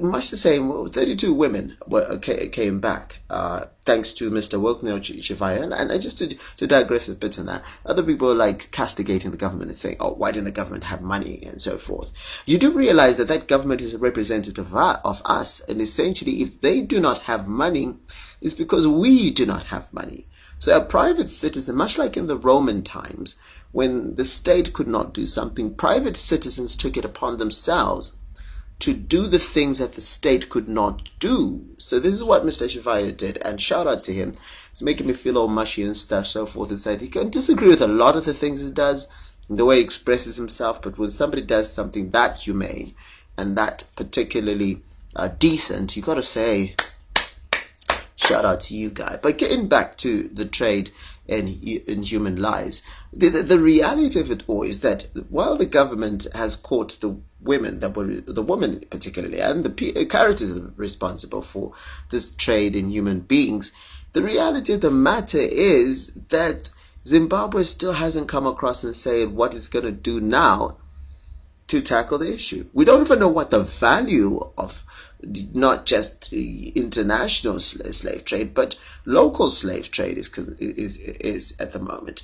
much 0.00 0.30
the 0.30 0.36
same, 0.36 0.90
32 0.90 1.32
women 1.32 1.76
came 2.20 2.80
back, 2.80 3.20
uh, 3.30 3.66
thanks 3.82 4.12
to 4.14 4.30
Mr. 4.30 4.60
Wicknell 4.60 5.00
Chivayo. 5.00 5.72
And, 5.72 6.02
just 6.02 6.18
to, 6.18 6.28
to 6.28 6.66
digress 6.66 7.08
a 7.08 7.14
bit 7.14 7.38
on 7.38 7.46
that, 7.46 7.64
other 7.86 8.02
people 8.02 8.30
are 8.30 8.34
like 8.34 8.70
castigating 8.70 9.30
the 9.30 9.36
government 9.36 9.70
and 9.70 9.78
saying, 9.78 9.96
oh, 10.00 10.14
why 10.14 10.32
didn't 10.32 10.46
the 10.46 10.50
government 10.50 10.84
have 10.84 11.00
money 11.00 11.42
and 11.46 11.60
so 11.60 11.76
forth. 11.76 12.12
You 12.46 12.58
do 12.58 12.72
realize 12.72 13.16
that 13.16 13.28
that 13.28 13.48
government 13.48 13.80
is 13.80 13.94
a 13.94 13.98
representative 13.98 14.74
of 14.74 15.22
us. 15.24 15.60
And 15.68 15.80
essentially, 15.80 16.42
if 16.42 16.60
they 16.60 16.82
do 16.82 17.00
not 17.00 17.20
have 17.20 17.48
money, 17.48 17.94
it's 18.40 18.54
because 18.54 18.86
we 18.86 19.30
do 19.30 19.46
not 19.46 19.64
have 19.64 19.92
money. 19.94 20.26
So 20.58 20.76
a 20.76 20.84
private 20.84 21.30
citizen, 21.30 21.76
much 21.76 21.98
like 21.98 22.16
in 22.16 22.26
the 22.26 22.36
Roman 22.36 22.82
times, 22.82 23.36
when 23.70 24.16
the 24.16 24.24
state 24.24 24.72
could 24.72 24.88
not 24.88 25.14
do 25.14 25.24
something, 25.24 25.74
private 25.74 26.16
citizens 26.16 26.74
took 26.74 26.96
it 26.96 27.04
upon 27.04 27.36
themselves 27.36 28.16
to 28.80 28.94
do 28.94 29.26
the 29.26 29.38
things 29.38 29.78
that 29.78 29.94
the 29.94 30.00
state 30.00 30.48
could 30.48 30.68
not 30.68 31.10
do. 31.18 31.64
So 31.78 31.98
this 31.98 32.14
is 32.14 32.22
what 32.22 32.44
Mr. 32.44 32.68
Chivayo 32.68 33.16
did, 33.16 33.38
and 33.44 33.60
shout 33.60 33.86
out 33.86 34.04
to 34.04 34.12
him. 34.12 34.32
It's 34.70 34.82
making 34.82 35.06
me 35.06 35.14
feel 35.14 35.38
all 35.38 35.48
mushy 35.48 35.82
and 35.82 35.96
stuff, 35.96 36.26
so 36.26 36.46
forth 36.46 36.70
and 36.70 36.78
so 36.78 36.96
He 36.96 37.08
can 37.08 37.30
disagree 37.30 37.68
with 37.68 37.82
a 37.82 37.88
lot 37.88 38.16
of 38.16 38.24
the 38.24 38.34
things 38.34 38.60
he 38.60 38.70
does, 38.70 39.08
the 39.50 39.64
way 39.64 39.76
he 39.76 39.82
expresses 39.82 40.36
himself, 40.36 40.80
but 40.80 40.98
when 40.98 41.10
somebody 41.10 41.42
does 41.42 41.72
something 41.72 42.10
that 42.10 42.36
humane 42.36 42.94
and 43.36 43.56
that 43.56 43.84
particularly 43.96 44.82
uh, 45.16 45.28
decent, 45.38 45.96
you 45.96 46.02
gotta 46.02 46.22
say, 46.22 46.76
shout 48.16 48.44
out 48.44 48.60
to 48.60 48.76
you 48.76 48.90
guy. 48.90 49.18
But 49.20 49.38
getting 49.38 49.68
back 49.68 49.96
to 49.98 50.28
the 50.28 50.44
trade 50.44 50.90
in, 51.28 51.46
in 51.86 52.02
human 52.02 52.36
lives, 52.36 52.82
the, 53.12 53.28
the, 53.28 53.42
the 53.42 53.60
reality 53.60 54.18
of 54.18 54.30
it 54.30 54.42
all 54.46 54.62
is 54.62 54.80
that 54.80 55.06
while 55.28 55.56
the 55.56 55.66
government 55.66 56.26
has 56.34 56.56
caught 56.56 56.98
the 57.00 57.20
women 57.40 57.78
that 57.78 57.96
were 57.96 58.06
the 58.06 58.42
woman 58.42 58.80
particularly 58.90 59.40
and 59.40 59.64
the 59.64 60.00
uh, 60.00 60.04
characters 60.06 60.58
responsible 60.76 61.40
for 61.40 61.72
this 62.10 62.32
trade 62.32 62.74
in 62.74 62.90
human 62.90 63.20
beings 63.20 63.70
the 64.12 64.22
reality 64.22 64.72
of 64.72 64.80
the 64.80 64.90
matter 64.90 65.38
is 65.38 66.14
that 66.30 66.68
zimbabwe 67.06 67.62
still 67.62 67.92
hasn't 67.92 68.28
come 68.28 68.44
across 68.44 68.82
and 68.82 68.96
said 68.96 69.28
what 69.28 69.54
it's 69.54 69.68
going 69.68 69.84
to 69.84 69.92
do 69.92 70.20
now 70.20 70.76
to 71.68 71.82
tackle 71.82 72.18
the 72.18 72.32
issue. 72.32 72.66
We 72.72 72.84
don't 72.84 73.02
even 73.02 73.20
know 73.20 73.28
what 73.28 73.50
the 73.50 73.60
value 73.60 74.40
of 74.56 74.84
not 75.52 75.84
just 75.84 76.32
international 76.32 77.58
slave 77.58 78.24
trade 78.24 78.54
but 78.54 78.76
local 79.04 79.50
slave 79.50 79.90
trade 79.90 80.16
is 80.16 80.28
is 80.60 80.98
is 80.98 81.56
at 81.58 81.72
the 81.72 81.80
moment 81.80 82.22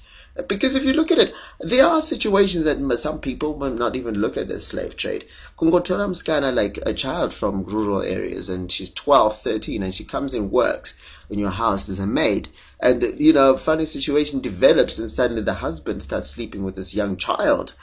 because 0.49 0.75
if 0.75 0.85
you 0.85 0.93
look 0.95 1.13
at 1.13 1.19
it, 1.19 1.33
there 1.61 1.87
are 1.87 2.01
situations 2.01 2.65
that 2.65 2.99
some 2.99 3.21
people 3.21 3.57
might 3.57 3.75
not 3.75 3.95
even 3.95 4.17
look 4.17 4.37
at 4.37 4.49
the 4.49 4.59
slave 4.59 4.97
trade. 4.97 5.25
Kungotoram 5.57 6.11
Skana, 6.11 6.53
like 6.53 6.79
a 6.85 6.93
child 6.93 7.33
from 7.33 7.63
rural 7.63 8.03
areas, 8.03 8.51
and 8.51 8.71
she's 8.71 8.91
12, 8.91 9.41
13, 9.41 9.83
and 9.85 9.95
she 9.95 10.05
comes 10.05 10.35
and 10.35 10.51
works 10.51 10.97
in 11.31 11.39
your 11.39 11.51
house 11.51 11.89
as 11.89 12.01
a 12.01 12.07
maid. 12.07 12.49
And, 12.81 13.15
you 13.17 13.33
know, 13.33 13.57
funny 13.57 13.85
situation 13.85 14.41
develops, 14.41 14.99
and 14.99 15.09
suddenly 15.09 15.43
the 15.43 15.55
husband 15.55 16.03
starts 16.03 16.31
sleeping 16.31 16.65
with 16.65 16.75
this 16.75 16.95
young 16.95 17.17
child. 17.17 17.75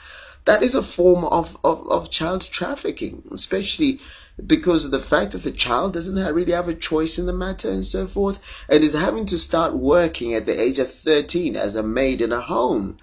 That 0.44 0.62
is 0.62 0.74
a 0.74 0.82
form 0.82 1.24
of, 1.24 1.56
of, 1.64 1.88
of 1.88 2.10
child 2.10 2.42
trafficking, 2.42 3.22
especially 3.32 3.98
because 4.46 4.84
of 4.84 4.90
the 4.90 4.98
fact 4.98 5.32
that 5.32 5.42
the 5.42 5.50
child 5.50 5.92
doesn't 5.92 6.34
really 6.34 6.52
have 6.52 6.68
a 6.68 6.74
choice 6.74 7.18
in 7.18 7.26
the 7.26 7.32
matter 7.32 7.70
and 7.70 7.84
so 7.84 8.06
forth, 8.06 8.66
and 8.68 8.82
is 8.82 8.94
having 8.94 9.24
to 9.26 9.38
start 9.38 9.74
working 9.74 10.34
at 10.34 10.46
the 10.46 10.60
age 10.60 10.78
of 10.78 10.90
13 10.90 11.56
as 11.56 11.76
a 11.76 11.82
maid 11.82 12.20
in 12.20 12.32
a 12.32 12.40
home. 12.40 12.96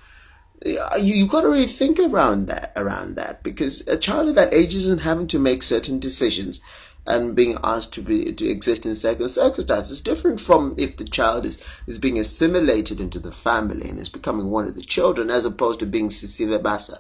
Uh, 0.66 0.98
you, 0.98 1.16
you've 1.16 1.30
got 1.30 1.42
to 1.42 1.50
really 1.50 1.66
think 1.66 2.00
around 2.00 2.48
that, 2.48 2.74
around 2.76 3.16
that, 3.16 3.44
because 3.44 3.88
a 3.88 3.98
child 3.98 4.30
at 4.30 4.36
that 4.36 4.54
age 4.54 4.76
isn't 4.76 5.02
having 5.02 5.28
to 5.28 5.40
make 5.40 5.62
certain 5.62 6.00
decisions 6.00 6.62
and 7.08 7.36
being 7.36 7.58
asked 7.64 7.94
to 7.94 8.02
be 8.02 8.32
to 8.34 8.48
exist 8.48 8.86
in 8.86 8.94
certain 8.94 9.30
circumstances 9.30 10.02
different 10.02 10.40
from 10.40 10.76
if 10.78 10.98
the 10.98 11.06
child 11.06 11.46
is 11.46 11.58
is 11.88 11.98
being 11.98 12.20
assimilated 12.20 13.00
into 13.00 13.20
the 13.20 13.32
family 13.32 13.90
and 13.90 14.00
is 14.00 14.10
becoming 14.10 14.50
one 14.50 14.68
of 14.68 14.76
the 14.76 14.82
children 14.82 15.30
as 15.30 15.46
opposed 15.46 15.80
to 15.80 15.86
being 15.86 16.10
Sisive 16.10 16.60
Basa 16.60 17.00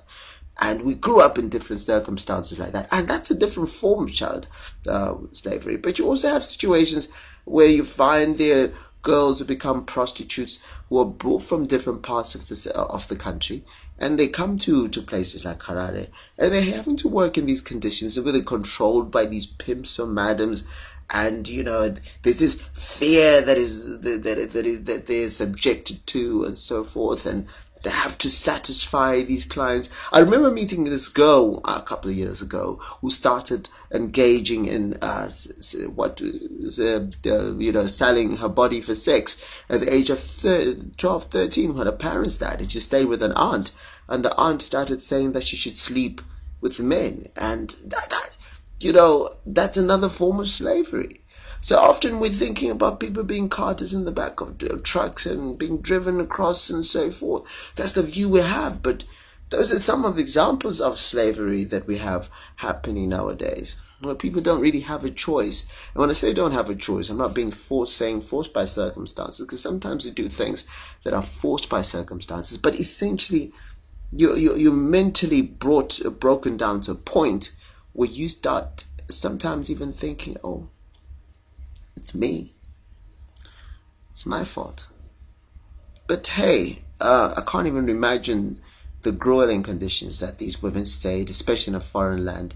and 0.60 0.82
we 0.84 0.94
grew 0.94 1.22
up 1.22 1.38
in 1.38 1.50
different 1.50 1.80
circumstances 1.80 2.60
like 2.60 2.74
that. 2.74 2.88
And 2.92 3.08
that's 3.08 3.32
a 3.32 3.38
different 3.38 3.70
form 3.70 4.04
of 4.04 4.12
child 4.12 4.48
uh, 4.88 5.16
slavery. 5.32 5.78
But 5.78 5.98
you 5.98 6.08
also 6.08 6.30
have 6.30 6.44
situations 6.44 7.08
where 7.46 7.68
you 7.68 7.84
find 7.84 8.38
there 8.38 8.72
girls 9.02 9.40
who 9.40 9.46
become 9.46 9.86
prostitutes 9.86 10.62
who 10.90 11.00
are 11.00 11.06
brought 11.06 11.42
from 11.42 11.66
different 11.66 12.04
parts 12.04 12.36
of 12.36 12.48
the 12.48 12.72
of 12.76 13.08
the 13.08 13.16
country, 13.16 13.64
and 13.98 14.20
they 14.20 14.28
come 14.28 14.58
to 14.58 14.88
to 14.90 15.02
places 15.02 15.46
like 15.46 15.60
Harare, 15.60 16.10
and 16.38 16.54
they're 16.54 16.76
having 16.76 16.96
to 16.98 17.08
work 17.08 17.38
in 17.38 17.46
these 17.46 17.62
conditions 17.62 18.20
where 18.20 18.34
they're 18.34 18.42
controlled 18.42 19.12
by 19.12 19.26
these 19.26 19.46
pimps 19.46 20.00
or 20.00 20.08
madams. 20.08 20.64
And 21.12 21.48
you 21.48 21.64
know, 21.64 21.96
there's 22.22 22.40
this 22.40 22.62
fear 22.74 23.42
that 23.42 23.58
is 23.58 24.02
that 24.02 24.22
that, 24.24 24.52
that, 24.54 24.66
is, 24.66 24.84
that 24.84 25.08
they're 25.08 25.30
subjected 25.30 26.06
to, 26.08 26.44
and 26.44 26.58
so 26.58 26.84
forth. 26.84 27.26
And 27.26 27.48
they 27.84 27.90
have 27.90 28.18
to 28.20 28.30
satisfy 28.30 29.22
these 29.22 29.46
clients. 29.46 29.90
I 30.12 30.20
remember 30.20 30.52
meeting 30.52 30.84
this 30.84 31.08
girl 31.08 31.62
a 31.64 31.82
couple 31.82 32.10
of 32.10 32.18
years 32.18 32.42
ago 32.42 32.76
who 33.02 33.10
started 33.10 33.70
engaging 33.92 34.66
in 34.66 34.98
uh, 35.02 35.30
what 35.96 36.22
uh, 36.22 37.54
you 37.56 37.72
know 37.72 37.86
selling 37.86 38.38
her 38.38 38.50
body 38.50 38.82
for 38.82 38.96
sex 38.96 39.38
at 39.70 39.80
the 39.80 39.94
age 39.94 40.10
of 40.10 40.20
12, 40.98 41.24
13 41.26 41.76
when 41.76 41.88
her 41.88 41.92
parents 41.92 42.40
died, 42.40 42.60
and 42.60 42.72
she 42.72 42.80
stayed 42.80 43.06
with 43.06 43.24
an 43.24 43.34
aunt, 43.34 43.72
and 44.08 44.26
the 44.26 44.36
aunt 44.36 44.62
started 44.62 45.02
saying 45.02 45.32
that 45.32 45.44
she 45.44 45.56
should 45.56 45.78
sleep 45.78 46.22
with 46.62 46.80
men, 46.80 47.26
and 47.38 47.76
that, 47.86 48.10
that 48.10 48.38
you 48.82 48.92
know 48.92 49.30
that's 49.46 49.78
another 49.78 50.10
form 50.10 50.40
of 50.40 50.50
slavery. 50.50 51.22
So 51.62 51.78
often 51.78 52.20
we're 52.20 52.30
thinking 52.30 52.72
about 52.72 53.02
people 53.02 53.24
being 53.24 53.50
carted 53.50 53.92
in 53.92 54.06
the 54.06 54.12
back 54.12 54.40
of 54.40 54.58
trucks 54.84 55.26
and 55.26 55.58
being 55.58 55.82
driven 55.82 56.22
across 56.22 56.70
and 56.70 56.86
so 56.86 57.12
forth. 57.12 57.74
That's 57.76 57.92
the 57.92 58.02
view 58.02 58.30
we 58.30 58.40
have, 58.40 58.82
but 58.82 59.04
those 59.50 59.72
are 59.72 59.80
some 59.80 60.06
of 60.06 60.16
the 60.16 60.22
examples 60.22 60.80
of 60.80 61.00
slavery 61.00 61.66
that 61.66 61.86
we 61.86 61.98
have 61.98 62.30
happening 62.58 63.10
nowadays. 63.10 63.76
Where 64.02 64.16
people 64.16 64.42
don't 64.42 64.62
really 64.62 64.80
have 64.82 65.04
a 65.04 65.12
choice. 65.12 65.68
And 65.94 66.00
when 66.00 66.10
I 66.10 66.14
say 66.14 66.32
don't 66.32 66.54
have 66.54 66.70
a 66.70 66.76
choice, 66.76 67.10
I'm 67.10 67.18
not 67.18 67.34
being 67.34 67.52
forced, 67.52 67.98
saying 67.98 68.22
forced 68.22 68.54
by 68.54 68.64
circumstances, 68.64 69.46
because 69.46 69.62
sometimes 69.62 70.06
they 70.06 70.12
do 70.12 70.30
things 70.30 70.66
that 71.04 71.14
are 71.14 71.22
forced 71.22 71.68
by 71.68 71.82
circumstances, 71.82 72.58
but 72.58 72.80
essentially, 72.80 73.52
you, 74.14 74.34
you, 74.36 74.56
you're 74.56 74.72
mentally 74.72 75.42
brought, 75.42 76.00
broken 76.22 76.56
down 76.56 76.80
to 76.82 76.92
a 76.92 76.96
point 76.96 77.52
where 77.92 78.10
you 78.10 78.30
start 78.30 78.86
sometimes 79.10 79.70
even 79.70 79.92
thinking, 79.92 80.38
oh, 80.44 80.70
it's 82.00 82.16
me. 82.16 82.54
It's 84.12 84.26
my 84.26 84.44
fault. 84.44 84.88
But 86.08 86.26
hey, 86.28 86.80
uh, 87.00 87.34
I 87.38 87.42
can't 87.50 87.68
even 87.68 87.90
imagine 87.90 88.62
the 89.02 89.12
grueling 89.12 89.64
conditions 89.64 90.20
that 90.20 90.38
these 90.38 90.62
women 90.62 90.86
stayed, 90.86 91.30
especially 91.30 91.72
in 91.72 91.76
a 91.76 91.82
foreign 91.82 92.26
land. 92.26 92.56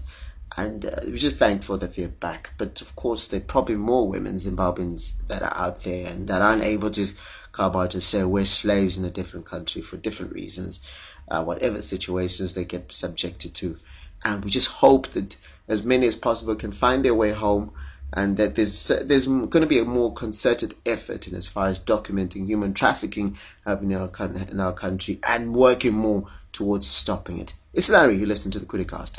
And 0.56 0.86
uh, 0.86 0.96
we're 1.04 1.16
just 1.16 1.36
thankful 1.36 1.78
that 1.78 1.94
they're 1.94 2.08
back. 2.08 2.50
But 2.58 2.80
of 2.80 2.96
course, 2.96 3.28
there 3.28 3.40
are 3.40 3.44
probably 3.44 3.76
more 3.76 4.08
women 4.08 4.36
Zimbabweans 4.36 5.14
that 5.28 5.42
are 5.42 5.56
out 5.56 5.84
there 5.84 6.06
and 6.10 6.26
that 6.28 6.42
aren't 6.42 6.64
able 6.64 6.90
to 6.92 7.06
come 7.52 7.76
out 7.76 7.94
and 7.94 8.02
say 8.02 8.24
we're 8.24 8.44
slaves 8.44 8.98
in 8.98 9.04
a 9.04 9.10
different 9.10 9.46
country 9.46 9.82
for 9.82 9.96
different 9.96 10.32
reasons, 10.32 10.80
uh, 11.28 11.42
whatever 11.42 11.80
situations 11.82 12.54
they 12.54 12.64
get 12.64 12.90
subjected 12.92 13.54
to. 13.54 13.76
And 14.24 14.44
we 14.44 14.50
just 14.50 14.68
hope 14.68 15.08
that 15.08 15.36
as 15.68 15.84
many 15.84 16.06
as 16.06 16.16
possible 16.16 16.56
can 16.56 16.72
find 16.72 17.04
their 17.04 17.14
way 17.14 17.32
home 17.32 17.72
and 18.14 18.36
that 18.36 18.54
there's 18.54 18.88
there's 18.88 19.26
going 19.26 19.50
to 19.50 19.66
be 19.66 19.80
a 19.80 19.84
more 19.84 20.12
concerted 20.12 20.74
effort 20.86 21.26
in 21.28 21.34
as 21.34 21.46
far 21.46 21.66
as 21.66 21.80
documenting 21.80 22.46
human 22.46 22.72
trafficking 22.72 23.36
happening 23.66 23.90
in 23.90 23.98
our 23.98 24.10
in 24.50 24.60
our 24.60 24.72
country 24.72 25.18
and 25.28 25.54
working 25.54 25.92
more 25.92 26.24
towards 26.52 26.86
stopping 26.86 27.38
it. 27.38 27.54
It's 27.72 27.90
Larry. 27.90 28.14
You 28.14 28.26
listen 28.26 28.50
to 28.52 28.60
the 28.60 28.66
Kwiricast. 28.66 29.18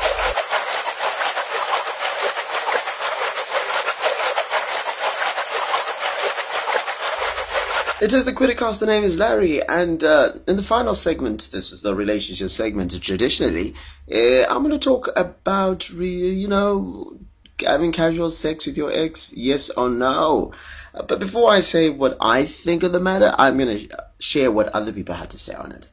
It 8.01 8.13
is 8.13 8.25
the 8.25 8.33
Kwiricast. 8.33 8.79
The 8.79 8.85
name 8.85 9.03
is 9.03 9.17
Larry, 9.17 9.63
and 9.63 10.03
uh, 10.03 10.33
in 10.47 10.57
the 10.57 10.61
final 10.61 10.95
segment, 10.95 11.49
this 11.51 11.71
is 11.71 11.81
the 11.81 11.95
relationship 11.95 12.51
segment. 12.51 13.01
Traditionally, 13.01 13.73
uh, 14.13 14.43
I'm 14.49 14.63
going 14.63 14.71
to 14.71 14.79
talk 14.79 15.09
about, 15.15 15.89
re- 15.89 16.07
you 16.29 16.47
know, 16.47 17.17
having 17.61 17.91
casual 17.91 18.29
sex 18.29 18.65
with 18.65 18.77
your 18.77 18.91
ex? 18.91 19.33
Yes 19.35 19.69
or 19.71 19.89
no? 19.89 20.51
Uh, 20.93 21.03
but 21.03 21.19
before 21.19 21.51
I 21.51 21.61
say 21.61 21.89
what 21.89 22.17
I 22.21 22.45
think 22.45 22.83
of 22.83 22.91
the 22.91 22.99
matter, 22.99 23.33
I'm 23.37 23.57
going 23.57 23.77
to 23.77 24.05
share 24.19 24.51
what 24.51 24.69
other 24.69 24.91
people 24.93 25.15
had 25.15 25.29
to 25.31 25.39
say 25.39 25.53
on 25.53 25.71
it. 25.71 25.89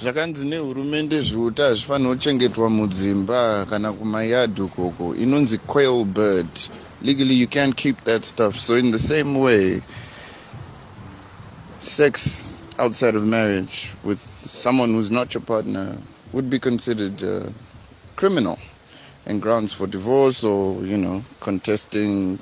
zvakanzi 0.00 0.46
nehurumende 0.46 1.22
zviuta 1.22 1.64
hazvifanira 1.64 2.10
kuchengetwa 2.10 2.70
mudzimba 2.70 3.66
kana 3.70 3.92
kumayadhi 3.92 4.60
ukoko 4.60 5.14
inonzi 5.14 5.58
quail 5.58 6.04
bird 6.04 6.46
legally 7.02 7.40
you 7.40 7.48
can't 7.48 7.74
keep 7.76 8.04
that 8.04 8.24
stuff 8.24 8.56
so 8.58 8.78
in 8.78 8.92
the 8.92 8.98
same 8.98 9.38
way 9.38 9.82
sex 11.80 12.40
outside 12.78 13.16
of 13.16 13.24
marriage 13.24 13.92
with 14.04 14.18
someone 14.48 14.92
who's 14.94 15.10
not 15.10 15.34
your 15.34 15.44
partner 15.44 15.96
would 16.32 16.48
be 16.50 16.58
considered 16.58 17.22
uh, 17.22 17.50
criminal 18.16 18.58
and 19.26 19.42
grounds 19.42 19.72
for 19.72 19.86
divorce 19.86 20.44
or, 20.44 20.82
you 20.84 20.96
know, 20.96 21.24
contesting 21.40 22.38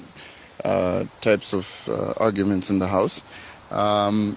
uh, 0.65 1.05
types 1.21 1.53
of 1.53 1.89
uh, 1.89 2.13
arguments 2.19 2.71
in 2.71 2.79
the 2.79 2.87
house. 2.87 3.25
Um, 3.71 4.37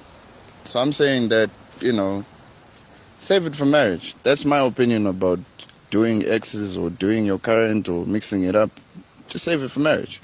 so 0.63 0.79
I'm 0.79 0.91
saying 0.91 1.29
that, 1.29 1.49
you 1.79 1.93
know, 1.93 2.25
save 3.19 3.45
it 3.45 3.55
for 3.55 3.65
marriage. 3.65 4.15
That's 4.23 4.45
my 4.45 4.59
opinion 4.59 5.07
about 5.07 5.39
doing 5.89 6.25
exes 6.25 6.75
or 6.75 6.89
doing 6.89 7.25
your 7.25 7.39
current 7.39 7.87
or 7.87 8.05
mixing 8.05 8.43
it 8.43 8.55
up. 8.55 8.71
Just 9.29 9.45
save 9.45 9.61
it 9.61 9.71
for 9.71 9.79
marriage. 9.79 10.21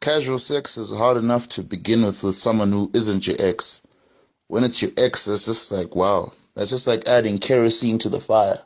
Casual 0.00 0.38
sex 0.38 0.76
is 0.76 0.92
hard 0.92 1.16
enough 1.16 1.48
to 1.50 1.62
begin 1.62 2.04
with 2.04 2.22
with 2.22 2.38
someone 2.38 2.70
who 2.70 2.90
isn't 2.92 3.26
your 3.26 3.36
ex. 3.38 3.82
When 4.48 4.62
it's 4.62 4.80
your 4.82 4.92
ex, 4.96 5.26
it's 5.26 5.46
just 5.46 5.72
like, 5.72 5.96
wow. 5.96 6.32
That's 6.54 6.70
just 6.70 6.86
like 6.86 7.06
adding 7.06 7.38
kerosene 7.38 7.98
to 7.98 8.08
the 8.08 8.20
fire. 8.20 8.58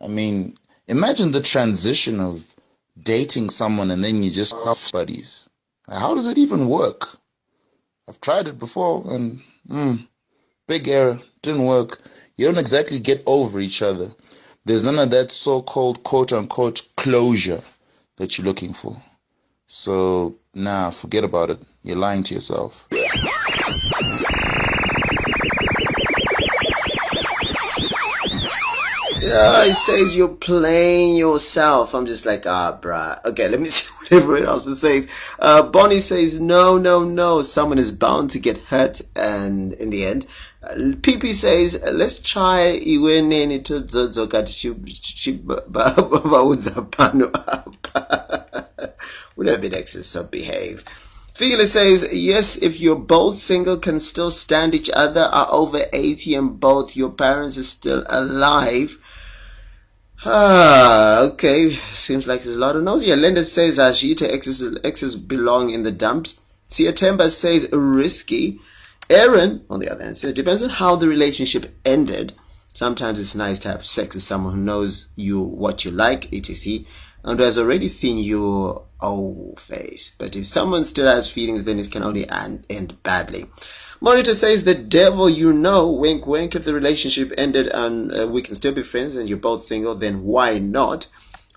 I 0.00 0.08
mean, 0.08 0.56
Imagine 0.90 1.30
the 1.30 1.40
transition 1.40 2.18
of 2.18 2.52
dating 3.00 3.50
someone 3.50 3.92
and 3.92 4.02
then 4.02 4.24
you 4.24 4.30
just 4.32 4.52
half 4.64 4.90
buddies. 4.90 5.48
How 5.88 6.16
does 6.16 6.26
it 6.26 6.36
even 6.36 6.68
work? 6.68 7.16
I've 8.08 8.20
tried 8.20 8.48
it 8.48 8.58
before 8.58 9.04
and 9.06 9.40
mm, 9.68 10.08
big 10.66 10.88
error, 10.88 11.20
didn't 11.42 11.64
work. 11.64 12.00
You 12.36 12.46
don't 12.46 12.58
exactly 12.58 12.98
get 12.98 13.22
over 13.26 13.60
each 13.60 13.82
other. 13.82 14.08
There's 14.64 14.82
none 14.82 14.98
of 14.98 15.12
that 15.12 15.30
so-called 15.30 16.02
quote 16.02 16.32
unquote 16.32 16.82
closure 16.96 17.62
that 18.16 18.36
you're 18.36 18.44
looking 18.44 18.72
for. 18.72 18.96
So, 19.68 20.34
nah, 20.54 20.90
forget 20.90 21.22
about 21.22 21.50
it. 21.50 21.60
You're 21.82 21.98
lying 21.98 22.24
to 22.24 22.34
yourself. 22.34 22.88
Yeah, 29.20 29.66
he 29.66 29.74
says 29.74 30.16
you're 30.16 30.28
playing 30.28 31.16
yourself. 31.16 31.94
I'm 31.94 32.06
just 32.06 32.24
like, 32.24 32.46
ah, 32.46 32.78
bruh. 32.80 33.22
Okay, 33.26 33.48
let 33.48 33.60
me 33.60 33.66
see 33.70 33.92
what 33.92 34.12
everyone 34.12 34.48
else 34.48 34.80
says. 34.80 35.10
Uh, 35.38 35.62
Bonnie 35.62 36.00
says, 36.00 36.40
no, 36.40 36.78
no, 36.78 37.04
no. 37.04 37.42
Someone 37.42 37.78
is 37.78 37.92
bound 37.92 38.30
to 38.30 38.38
get 38.38 38.58
hurt. 38.58 39.02
And 39.14 39.74
in 39.74 39.90
the 39.90 40.06
end, 40.06 40.26
uh, 40.62 40.74
PP 40.74 41.32
says, 41.32 41.82
let's 41.92 42.20
try 42.20 42.80
apa. 46.76 47.64
Whatever 49.34 49.66
it 49.66 49.76
is, 49.76 50.06
so 50.06 50.24
behave. 50.24 50.84
Figula 51.40 51.64
says, 51.64 52.06
yes, 52.12 52.58
if 52.58 52.82
you're 52.82 52.94
both 52.94 53.34
single, 53.34 53.78
can 53.78 53.98
still 53.98 54.30
stand 54.30 54.74
each 54.74 54.90
other, 54.92 55.22
are 55.22 55.48
over 55.50 55.86
80 55.90 56.34
and 56.34 56.60
both 56.60 56.94
your 56.94 57.08
parents 57.08 57.56
are 57.56 57.64
still 57.64 58.04
alive, 58.10 58.98
Ah, 60.24 61.20
okay. 61.20 61.70
Seems 61.92 62.28
like 62.28 62.42
there's 62.42 62.56
a 62.56 62.58
lot 62.58 62.76
of 62.76 62.82
no's. 62.82 63.04
Yeah, 63.04 63.14
Linda 63.14 63.42
says 63.42 63.78
Ajita 63.78 64.30
exes, 64.30 64.78
exes 64.84 65.16
belong 65.16 65.70
in 65.70 65.82
the 65.82 65.90
dumps. 65.90 66.38
Temba 66.68 67.30
says 67.30 67.68
risky. 67.72 68.60
Aaron, 69.08 69.64
on 69.70 69.80
the 69.80 69.90
other 69.90 70.04
hand, 70.04 70.16
says 70.16 70.30
it 70.30 70.36
depends 70.36 70.62
on 70.62 70.70
how 70.70 70.94
the 70.94 71.08
relationship 71.08 71.74
ended. 71.84 72.34
Sometimes 72.72 73.18
it's 73.18 73.34
nice 73.34 73.58
to 73.60 73.68
have 73.68 73.84
sex 73.84 74.14
with 74.14 74.22
someone 74.22 74.54
who 74.54 74.60
knows 74.60 75.08
you 75.16 75.40
what 75.40 75.84
you 75.84 75.90
like, 75.90 76.32
etc., 76.32 76.84
and 77.24 77.40
has 77.40 77.58
already 77.58 77.88
seen 77.88 78.18
your 78.18 78.84
old 79.00 79.58
face. 79.58 80.12
But 80.18 80.36
if 80.36 80.46
someone 80.46 80.84
still 80.84 81.06
has 81.06 81.30
feelings, 81.30 81.64
then 81.64 81.78
it 81.78 81.90
can 81.90 82.02
only 82.02 82.28
end, 82.30 82.64
end 82.70 83.02
badly. 83.02 83.46
Monitor 84.00 84.34
says 84.34 84.64
the 84.64 84.74
devil 84.74 85.28
you 85.28 85.52
know, 85.52 85.90
wink 85.90 86.26
wink, 86.26 86.54
if 86.54 86.64
the 86.64 86.74
relationship 86.74 87.32
ended 87.36 87.66
and 87.68 88.18
uh, 88.18 88.26
we 88.26 88.40
can 88.40 88.54
still 88.54 88.72
be 88.72 88.82
friends 88.82 89.14
and 89.14 89.28
you're 89.28 89.38
both 89.38 89.62
single, 89.62 89.94
then 89.94 90.24
why 90.24 90.58
not? 90.58 91.06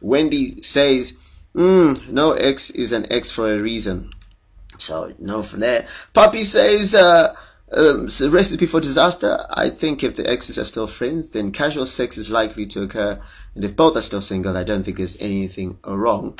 Wendy 0.01 0.61
says, 0.61 1.17
mm, 1.55 2.11
no 2.11 2.33
X 2.33 2.69
is 2.71 2.91
an 2.91 3.11
X 3.11 3.31
for 3.31 3.53
a 3.53 3.59
reason. 3.59 4.11
So 4.77 5.13
no 5.19 5.41
for 5.41 5.57
that. 5.57 5.87
Poppy 6.13 6.43
says, 6.43 6.93
uh, 6.93 7.33
um, 7.75 8.07
recipe 8.31 8.65
for 8.65 8.79
disaster. 8.81 9.45
I 9.49 9.69
think 9.69 10.03
if 10.03 10.15
the 10.15 10.29
exes 10.29 10.59
are 10.59 10.65
still 10.65 10.87
friends, 10.87 11.29
then 11.31 11.51
casual 11.51 11.85
sex 11.85 12.17
is 12.17 12.29
likely 12.29 12.65
to 12.67 12.83
occur. 12.83 13.21
And 13.55 13.63
if 13.63 13.75
both 13.75 13.95
are 13.95 14.01
still 14.01 14.21
single, 14.21 14.57
I 14.57 14.63
don't 14.63 14.83
think 14.83 14.97
there's 14.97 15.17
anything 15.19 15.79
wrong. 15.85 16.37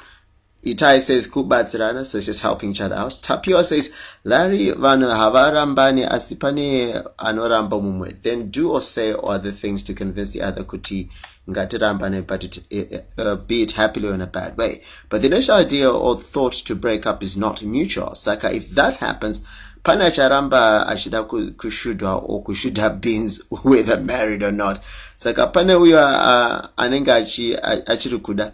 Itai 0.66 1.02
says 1.02 1.28
kubatsirana, 1.28 2.06
so 2.06 2.18
it's 2.18 2.28
just 2.28 2.40
helping 2.40 2.72
each 2.72 2.80
other 2.80 2.96
out. 2.96 3.12
Tapio 3.22 3.62
says, 3.66 3.92
Larry 4.24 4.68
vanu 4.68 5.10
havarambani 5.10 6.08
asipane 6.08 7.04
anoramba 7.18 7.82
mumwe. 7.82 8.22
Then 8.22 8.50
do 8.50 8.72
or 8.72 8.82
say 8.82 9.14
other 9.22 9.52
things 9.52 9.84
to 9.84 9.94
convince 9.94 10.32
the 10.32 10.42
other 10.42 10.64
kuti 10.64 11.10
ngatirambane, 11.50 12.26
but 12.26 12.46
it, 12.70 13.06
uh, 13.18 13.36
be 13.36 13.64
it 13.64 13.74
happily 13.74 14.08
or 14.08 14.14
in 14.14 14.22
a 14.22 14.28
bad 14.28 14.56
way. 14.58 14.82
But 15.10 15.22
the 15.22 15.28
initial 15.28 15.56
idea 15.56 15.92
or 15.92 16.16
thought 16.16 16.54
to 16.54 16.76
break 16.76 17.06
up 17.06 17.22
is 17.22 17.36
not 17.36 17.62
mutual. 17.62 18.16
Saka, 18.16 18.56
if 18.56 18.70
that 18.70 18.96
happens, 18.98 19.44
pana 19.84 20.06
charamba 20.06 20.88
ashida 20.88 21.26
kushudwa 21.26 22.24
or 22.24 22.42
kushuda 22.42 23.02
beans 23.02 23.42
whether 23.50 23.98
married 23.98 24.44
or 24.44 24.54
not. 24.54 24.82
Saka 25.18 25.48
pana 25.48 25.78
uyo 25.78 25.98
uh, 25.98 26.68
anenge 26.78 27.12
achiri 27.12 28.18
kuda 28.18 28.54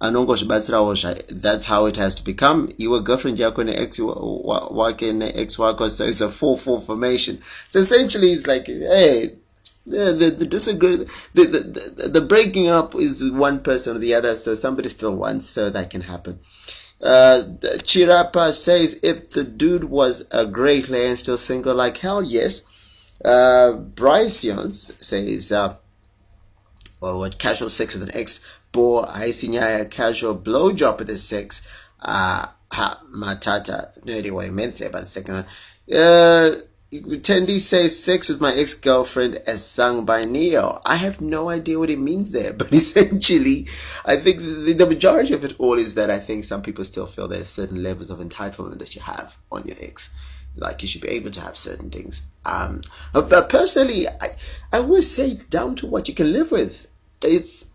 anongozvibatsirawo 0.00 1.40
that's 1.40 1.64
how 1.64 1.86
it 1.86 1.96
has 1.96 2.14
to 2.14 2.24
become. 2.24 2.68
Iwe 2.78 3.02
girlfriend 3.04 3.38
yako 3.38 3.64
neex 3.64 3.98
wake 4.70 5.12
neex 5.12 5.58
wako 5.58 5.88
so 5.88 6.04
it's 6.04 6.20
a 6.20 6.30
four 6.30 6.56
four 6.56 6.80
formation. 6.80 7.40
So 7.68 7.78
essentially 7.80 8.32
it's 8.32 8.46
like 8.46 8.66
hey 8.66 9.32
the, 9.86 10.12
the, 10.12 10.30
the 10.30 10.46
disagree 10.46 10.96
the, 10.96 11.06
the, 11.34 11.44
the, 11.44 12.08
the 12.08 12.20
breaking 12.20 12.68
up 12.68 12.94
is 12.94 13.24
one 13.30 13.60
person 13.60 13.96
or 13.96 14.00
the 14.00 14.14
other 14.14 14.36
so 14.36 14.54
somebody 14.54 14.88
still 14.88 15.14
wants 15.16 15.46
so 15.46 15.70
that 15.70 15.90
can 15.90 16.02
happen. 16.02 16.40
Uh, 17.00 17.42
Chirapa 17.60 18.52
says 18.52 18.98
if 19.02 19.30
the 19.30 19.44
dude 19.44 19.84
was 19.84 20.26
a 20.30 20.44
great 20.46 20.86
player 20.86 21.08
and 21.08 21.18
still 21.18 21.38
single 21.38 21.74
like 21.74 21.98
hell 21.98 22.22
yes. 22.22 22.64
Uh, 23.24 23.72
Bryce 23.72 24.42
Jones 24.42 24.92
says 25.00 25.52
uh, 25.52 25.76
or 27.00 27.18
what 27.18 27.38
casual 27.38 27.68
sex 27.68 27.94
with 27.94 28.02
an 28.02 28.14
ex 28.14 28.44
bo 28.76 29.02
haisinyaya 29.02 29.90
casual 29.90 30.34
blow 30.34 30.70
blowjob 30.70 30.98
with 30.98 31.08
the 31.08 31.16
sex 31.16 31.62
uh, 32.02 32.46
ha, 32.70 33.02
matata 33.12 33.78
no 34.04 34.14
idea 34.14 34.34
what 34.34 34.44
he 34.44 34.50
meant 34.50 34.74
there 34.76 34.90
but 34.90 35.00
the 35.00 35.06
second 35.06 35.34
one 35.34 35.46
uh, 35.92 36.54
Tendi 36.92 37.58
says 37.58 38.02
sex 38.02 38.28
with 38.28 38.40
my 38.40 38.54
ex-girlfriend 38.54 39.36
as 39.46 39.64
sung 39.66 40.04
by 40.04 40.22
Neo. 40.22 40.80
I 40.86 40.96
have 40.96 41.20
no 41.20 41.48
idea 41.48 41.78
what 41.78 41.90
it 41.90 41.98
means 41.98 42.30
there, 42.30 42.52
but 42.60 42.72
essentially, 42.72 43.66
I 44.04 44.16
think 44.16 44.38
the, 44.38 44.72
the, 44.72 44.86
majority 44.86 45.34
of 45.34 45.44
it 45.44 45.56
all 45.58 45.78
is 45.78 45.94
that 45.96 46.10
I 46.10 46.20
think 46.20 46.44
some 46.44 46.62
people 46.62 46.84
still 46.84 47.06
feel 47.06 47.28
there's 47.28 47.48
certain 47.48 47.82
levels 47.82 48.10
of 48.10 48.20
entitlement 48.20 48.78
that 48.78 48.94
you 48.94 49.02
have 49.02 49.36
on 49.50 49.66
your 49.66 49.76
ex. 49.80 50.12
Like 50.56 50.80
you 50.80 50.88
should 50.88 51.02
be 51.02 51.08
able 51.08 51.30
to 51.32 51.40
have 51.40 51.56
certain 51.56 51.90
things. 51.90 52.24
Um, 52.46 52.82
but 53.12 53.48
personally, 53.48 54.08
I, 54.08 54.36
I 54.72 54.78
always 54.78 55.10
say 55.10 55.28
it's 55.28 55.44
down 55.44 55.76
to 55.76 55.86
what 55.86 56.08
you 56.08 56.14
can 56.14 56.32
live 56.32 56.50
with. 56.50 56.88
It's, 57.20 57.66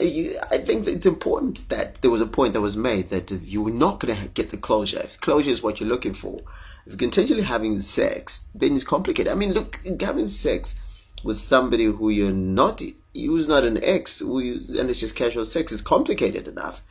I 0.00 0.58
think 0.58 0.86
it's 0.86 1.06
important 1.06 1.68
that 1.70 2.02
there 2.02 2.10
was 2.10 2.20
a 2.20 2.26
point 2.26 2.52
that 2.52 2.60
was 2.60 2.76
made 2.76 3.10
that 3.10 3.30
you 3.30 3.62
were 3.62 3.72
not 3.72 3.98
going 3.98 4.16
to 4.16 4.28
get 4.28 4.50
the 4.50 4.56
closure. 4.56 5.00
If 5.00 5.20
closure 5.20 5.50
is 5.50 5.62
what 5.62 5.80
you're 5.80 5.88
looking 5.88 6.14
for, 6.14 6.40
if 6.86 6.92
you're 6.92 6.96
continually 6.96 7.42
having 7.42 7.80
sex, 7.80 8.46
then 8.54 8.76
it's 8.76 8.84
complicated. 8.84 9.32
I 9.32 9.34
mean, 9.34 9.52
look, 9.52 9.80
having 10.00 10.28
sex 10.28 10.76
with 11.24 11.36
somebody 11.36 11.84
who 11.84 12.10
you're 12.10 12.32
not, 12.32 12.80
who's 13.12 13.48
not 13.48 13.64
an 13.64 13.82
ex, 13.82 14.20
who 14.20 14.38
you, 14.38 14.60
and 14.78 14.88
it's 14.88 15.00
just 15.00 15.16
casual 15.16 15.44
sex, 15.44 15.72
is 15.72 15.82
complicated 15.82 16.46
enough. 16.46 16.82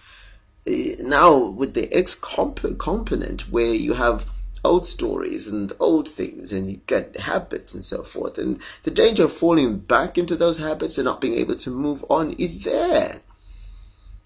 Eh, 0.67 0.95
now, 0.99 1.37
with 1.37 1.75
the 1.75 1.91
ex 1.93 2.13
component, 2.13 3.49
where 3.49 3.73
you 3.73 3.93
have 3.93 4.27
old 4.63 4.85
stories 4.85 5.47
and 5.47 5.71
old 5.79 6.09
things 6.09 6.51
and 6.53 6.69
you 6.69 6.81
get 6.87 7.17
habits 7.17 7.73
and 7.73 7.83
so 7.83 8.03
forth. 8.03 8.37
And 8.37 8.59
the 8.83 8.91
danger 8.91 9.25
of 9.25 9.31
falling 9.31 9.79
back 9.79 10.17
into 10.17 10.35
those 10.35 10.59
habits 10.59 10.97
and 10.97 11.05
not 11.05 11.21
being 11.21 11.33
able 11.33 11.55
to 11.55 11.69
move 11.69 12.03
on 12.09 12.31
is 12.33 12.63
there. 12.63 13.21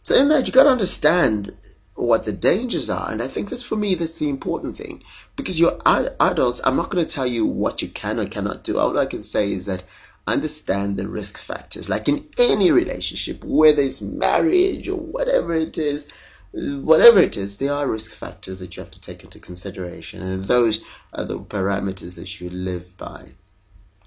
So 0.03 0.15
in 0.15 0.29
that, 0.29 0.47
you 0.47 0.53
got 0.53 0.63
to 0.63 0.69
understand 0.69 1.51
what 1.95 2.25
the 2.25 2.31
dangers 2.31 2.89
are. 2.89 3.11
And 3.11 3.21
I 3.21 3.27
think 3.27 3.49
that's 3.49 3.63
for 3.63 3.75
me, 3.75 3.95
that's 3.95 4.15
the 4.15 4.29
important 4.29 4.75
thing. 4.75 5.03
Because 5.35 5.59
you're 5.59 5.79
adults, 5.85 6.61
I'm 6.65 6.75
not 6.75 6.89
going 6.89 7.05
to 7.05 7.13
tell 7.13 7.27
you 7.27 7.45
what 7.45 7.81
you 7.81 7.89
can 7.89 8.19
or 8.19 8.25
cannot 8.25 8.63
do. 8.63 8.79
All 8.79 8.97
I 8.97 9.05
can 9.05 9.23
say 9.23 9.51
is 9.51 9.67
that 9.67 9.83
understand 10.27 10.97
the 10.97 11.07
risk 11.07 11.37
factors. 11.37 11.89
Like 11.89 12.07
in 12.07 12.27
any 12.37 12.71
relationship, 12.71 13.43
whether 13.43 13.81
it's 13.81 14.01
marriage 14.01 14.87
or 14.87 14.97
whatever 14.97 15.53
it 15.53 15.77
is, 15.77 16.11
whatever 16.53 17.19
it 17.19 17.37
is, 17.37 17.57
there 17.57 17.73
are 17.73 17.87
risk 17.87 18.11
factors 18.11 18.59
that 18.59 18.75
you 18.75 18.81
have 18.81 18.91
to 18.91 19.01
take 19.01 19.23
into 19.23 19.39
consideration, 19.39 20.21
and 20.21 20.45
those 20.45 20.81
are 21.13 21.23
the 21.23 21.39
parameters 21.39 22.15
that 22.15 22.39
you 22.41 22.49
live 22.49 22.95
by. 22.97 23.33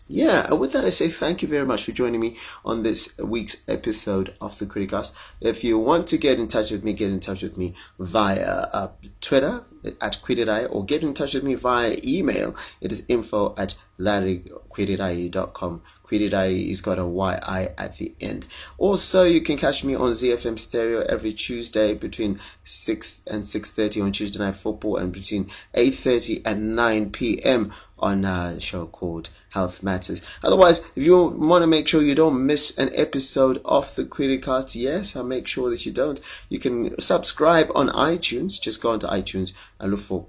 Yeah, 0.07 0.47
and 0.51 0.61
with 0.61 0.73
that, 0.73 0.85
I 0.85 0.91
say 0.91 1.09
thank 1.09 1.41
you 1.41 1.49
very 1.49 1.65
much 1.65 1.85
for 1.85 1.93
joining 1.93 2.21
me 2.21 2.37
on 2.63 2.83
this 2.83 3.17
week's 3.17 3.65
episode 3.67 4.35
of 4.39 4.59
the 4.59 4.67
Kwiricast. 4.67 5.15
If 5.41 5.65
you 5.65 5.79
want 5.79 6.07
to 6.09 6.19
get 6.19 6.39
in 6.39 6.47
touch 6.47 6.71
with 6.71 6.85
me, 6.85 6.93
get 6.93 7.11
in 7.11 7.21
touch 7.21 7.41
with 7.41 7.57
me 7.57 7.73
via 7.99 8.69
uh, 8.71 8.89
Twitter 9.23 9.65
at 10.03 10.21
Kwirirayi 10.23 10.69
or 10.71 10.85
get 10.85 11.03
in 11.03 11.15
touch 11.15 11.33
with 11.33 11.43
me 11.43 11.55
via 11.55 11.97
email. 12.05 12.55
It 12.83 12.93
is 12.93 13.03
info 13.09 13.55
at 13.57 13.77
larrykwirirayi.com. 13.99 15.83
Kwirirayi 16.05 16.71
is 16.71 16.81
got 16.81 16.99
a 16.99 17.07
Y-I 17.07 17.71
at 17.79 17.97
the 17.97 18.15
end. 18.21 18.47
Also, 18.77 19.25
you 19.25 19.41
can 19.41 19.57
catch 19.57 19.85
me 19.85 19.95
on 19.95 20.13
ZFM 20.13 20.59
Stereo 20.59 21.01
every 21.09 21.33
Tuesday 21.33 21.95
between 21.95 22.39
6 22.63 23.23
and 23.27 23.43
6.30 23.43 24.05
on 24.05 24.13
Tuesday 24.13 24.39
Night 24.39 24.57
Football 24.57 24.99
and 24.99 25.13
between 25.13 25.47
8.30 25.75 26.43
and 26.45 26.77
9 26.77 27.11
p.m 27.11 27.73
on 28.05 28.25
a 28.25 28.61
show 28.61 28.87
called 28.87 29.31
Health 29.51 29.83
Matters. 29.83 30.21
Otherwise, 30.43 30.81
if 30.95 31.03
you 31.03 31.25
want 31.25 31.63
to 31.63 31.67
make 31.67 31.89
sure 31.89 32.03
you 32.03 32.15
don't 32.15 32.45
miss 32.45 32.77
an 32.77 32.91
episode 32.93 33.63
of 33.65 33.95
the 33.95 34.05
Kwiricast, 34.05 34.75
yes, 34.75 35.17
I'll 35.17 35.25
make 35.25 35.47
sure 35.47 35.71
that 35.71 35.87
you 35.87 35.93
don't. 35.93 36.21
You 36.51 36.59
can 36.59 37.01
subscribe 37.01 37.71
on 37.75 37.89
iTunes. 37.89 38.61
Just 38.61 38.83
go 38.83 38.91
onto 38.91 39.07
iTunes 39.07 39.53
and 39.81 39.91
look 39.91 40.01
for 40.01 40.23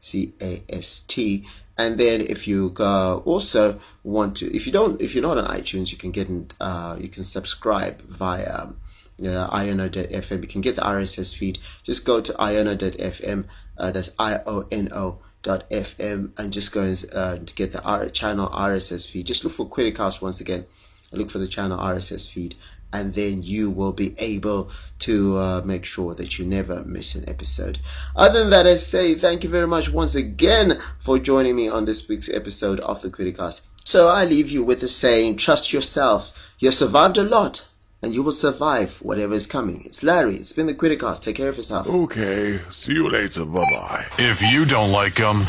Kwiricast, 0.00 1.06
K-W-I-R-I-C-A-S-T. 1.08 1.44
And 1.76 1.98
then 1.98 2.20
if 2.22 2.48
you 2.48 2.74
uh, 2.80 3.16
also 3.18 3.78
want 4.02 4.36
to, 4.38 4.54
if 4.54 4.66
you 4.66 4.72
don't, 4.72 5.00
if 5.00 5.14
you're 5.14 5.22
not 5.22 5.38
on 5.38 5.46
iTunes, 5.46 5.92
you 5.92 5.98
can 5.98 6.10
get 6.10 6.28
uh, 6.60 6.96
you 6.98 7.08
can 7.08 7.22
subscribe 7.22 8.02
via 8.02 8.52
uh, 8.52 8.72
iono.fm. 9.20 10.42
You 10.42 10.48
can 10.48 10.60
get 10.60 10.74
the 10.74 10.82
RSS 10.82 11.36
feed. 11.36 11.58
Just 11.84 12.04
go 12.04 12.20
to 12.20 12.32
iono.fm. 12.32 13.44
Uh, 13.78 13.92
that's 13.92 14.10
I-O-N-O 14.18 15.20
dot 15.40 15.70
fm 15.70 16.36
and 16.36 16.52
just 16.52 16.72
go 16.72 16.92
uh, 17.14 17.36
to 17.36 17.54
get 17.54 17.70
the 17.70 17.80
R- 17.84 18.08
channel 18.08 18.48
RSS 18.48 19.08
feed. 19.08 19.26
Just 19.26 19.44
look 19.44 19.52
for 19.52 19.68
Kwiricast 19.68 20.20
once 20.20 20.40
again. 20.40 20.66
Look 21.12 21.30
for 21.30 21.38
the 21.38 21.46
channel 21.46 21.78
RSS 21.78 22.28
feed 22.28 22.56
and 22.92 23.14
then 23.14 23.42
you 23.42 23.70
will 23.70 23.92
be 23.92 24.14
able 24.18 24.70
to 25.00 25.36
uh, 25.36 25.62
make 25.64 25.84
sure 25.84 26.14
that 26.14 26.38
you 26.38 26.46
never 26.46 26.84
miss 26.84 27.14
an 27.14 27.28
episode. 27.28 27.78
Other 28.16 28.40
than 28.40 28.50
that, 28.50 28.66
I 28.66 28.74
say 28.74 29.14
thank 29.14 29.44
you 29.44 29.50
very 29.50 29.66
much 29.66 29.90
once 29.90 30.14
again 30.14 30.80
for 30.98 31.18
joining 31.18 31.56
me 31.56 31.68
on 31.68 31.84
this 31.84 32.08
week's 32.08 32.28
episode 32.28 32.80
of 32.80 33.02
the 33.02 33.10
Kwiricast. 33.10 33.62
So 33.84 34.08
I 34.08 34.24
leave 34.24 34.50
you 34.50 34.64
with 34.64 34.80
the 34.80 34.88
saying, 34.88 35.36
trust 35.36 35.72
yourself. 35.72 36.52
You've 36.58 36.74
survived 36.74 37.18
a 37.18 37.24
lot 37.24 37.68
and 38.02 38.14
you 38.14 38.22
will 38.22 38.32
survive 38.32 38.98
whatever 39.02 39.34
is 39.34 39.46
coming. 39.46 39.82
It's 39.84 40.02
Larry. 40.02 40.36
It's 40.36 40.52
been 40.52 40.66
the 40.66 40.74
Kwiricast. 40.74 41.22
Take 41.22 41.36
care 41.36 41.48
of 41.48 41.56
yourself. 41.56 41.86
Okay. 41.86 42.60
See 42.70 42.92
you 42.92 43.10
later. 43.10 43.44
Bye 43.44 43.64
bye. 43.70 44.06
If 44.18 44.42
you 44.42 44.64
don't 44.64 44.92
like 44.92 45.14
them, 45.14 45.44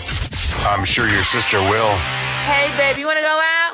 I'm 0.66 0.86
sure 0.86 1.08
your 1.10 1.24
sister 1.24 1.60
will. 1.60 1.96
Hey, 1.96 2.74
babe, 2.78 2.98
you 2.98 3.06
want 3.06 3.18
to 3.18 3.24
go 3.24 3.40
out? 3.44 3.69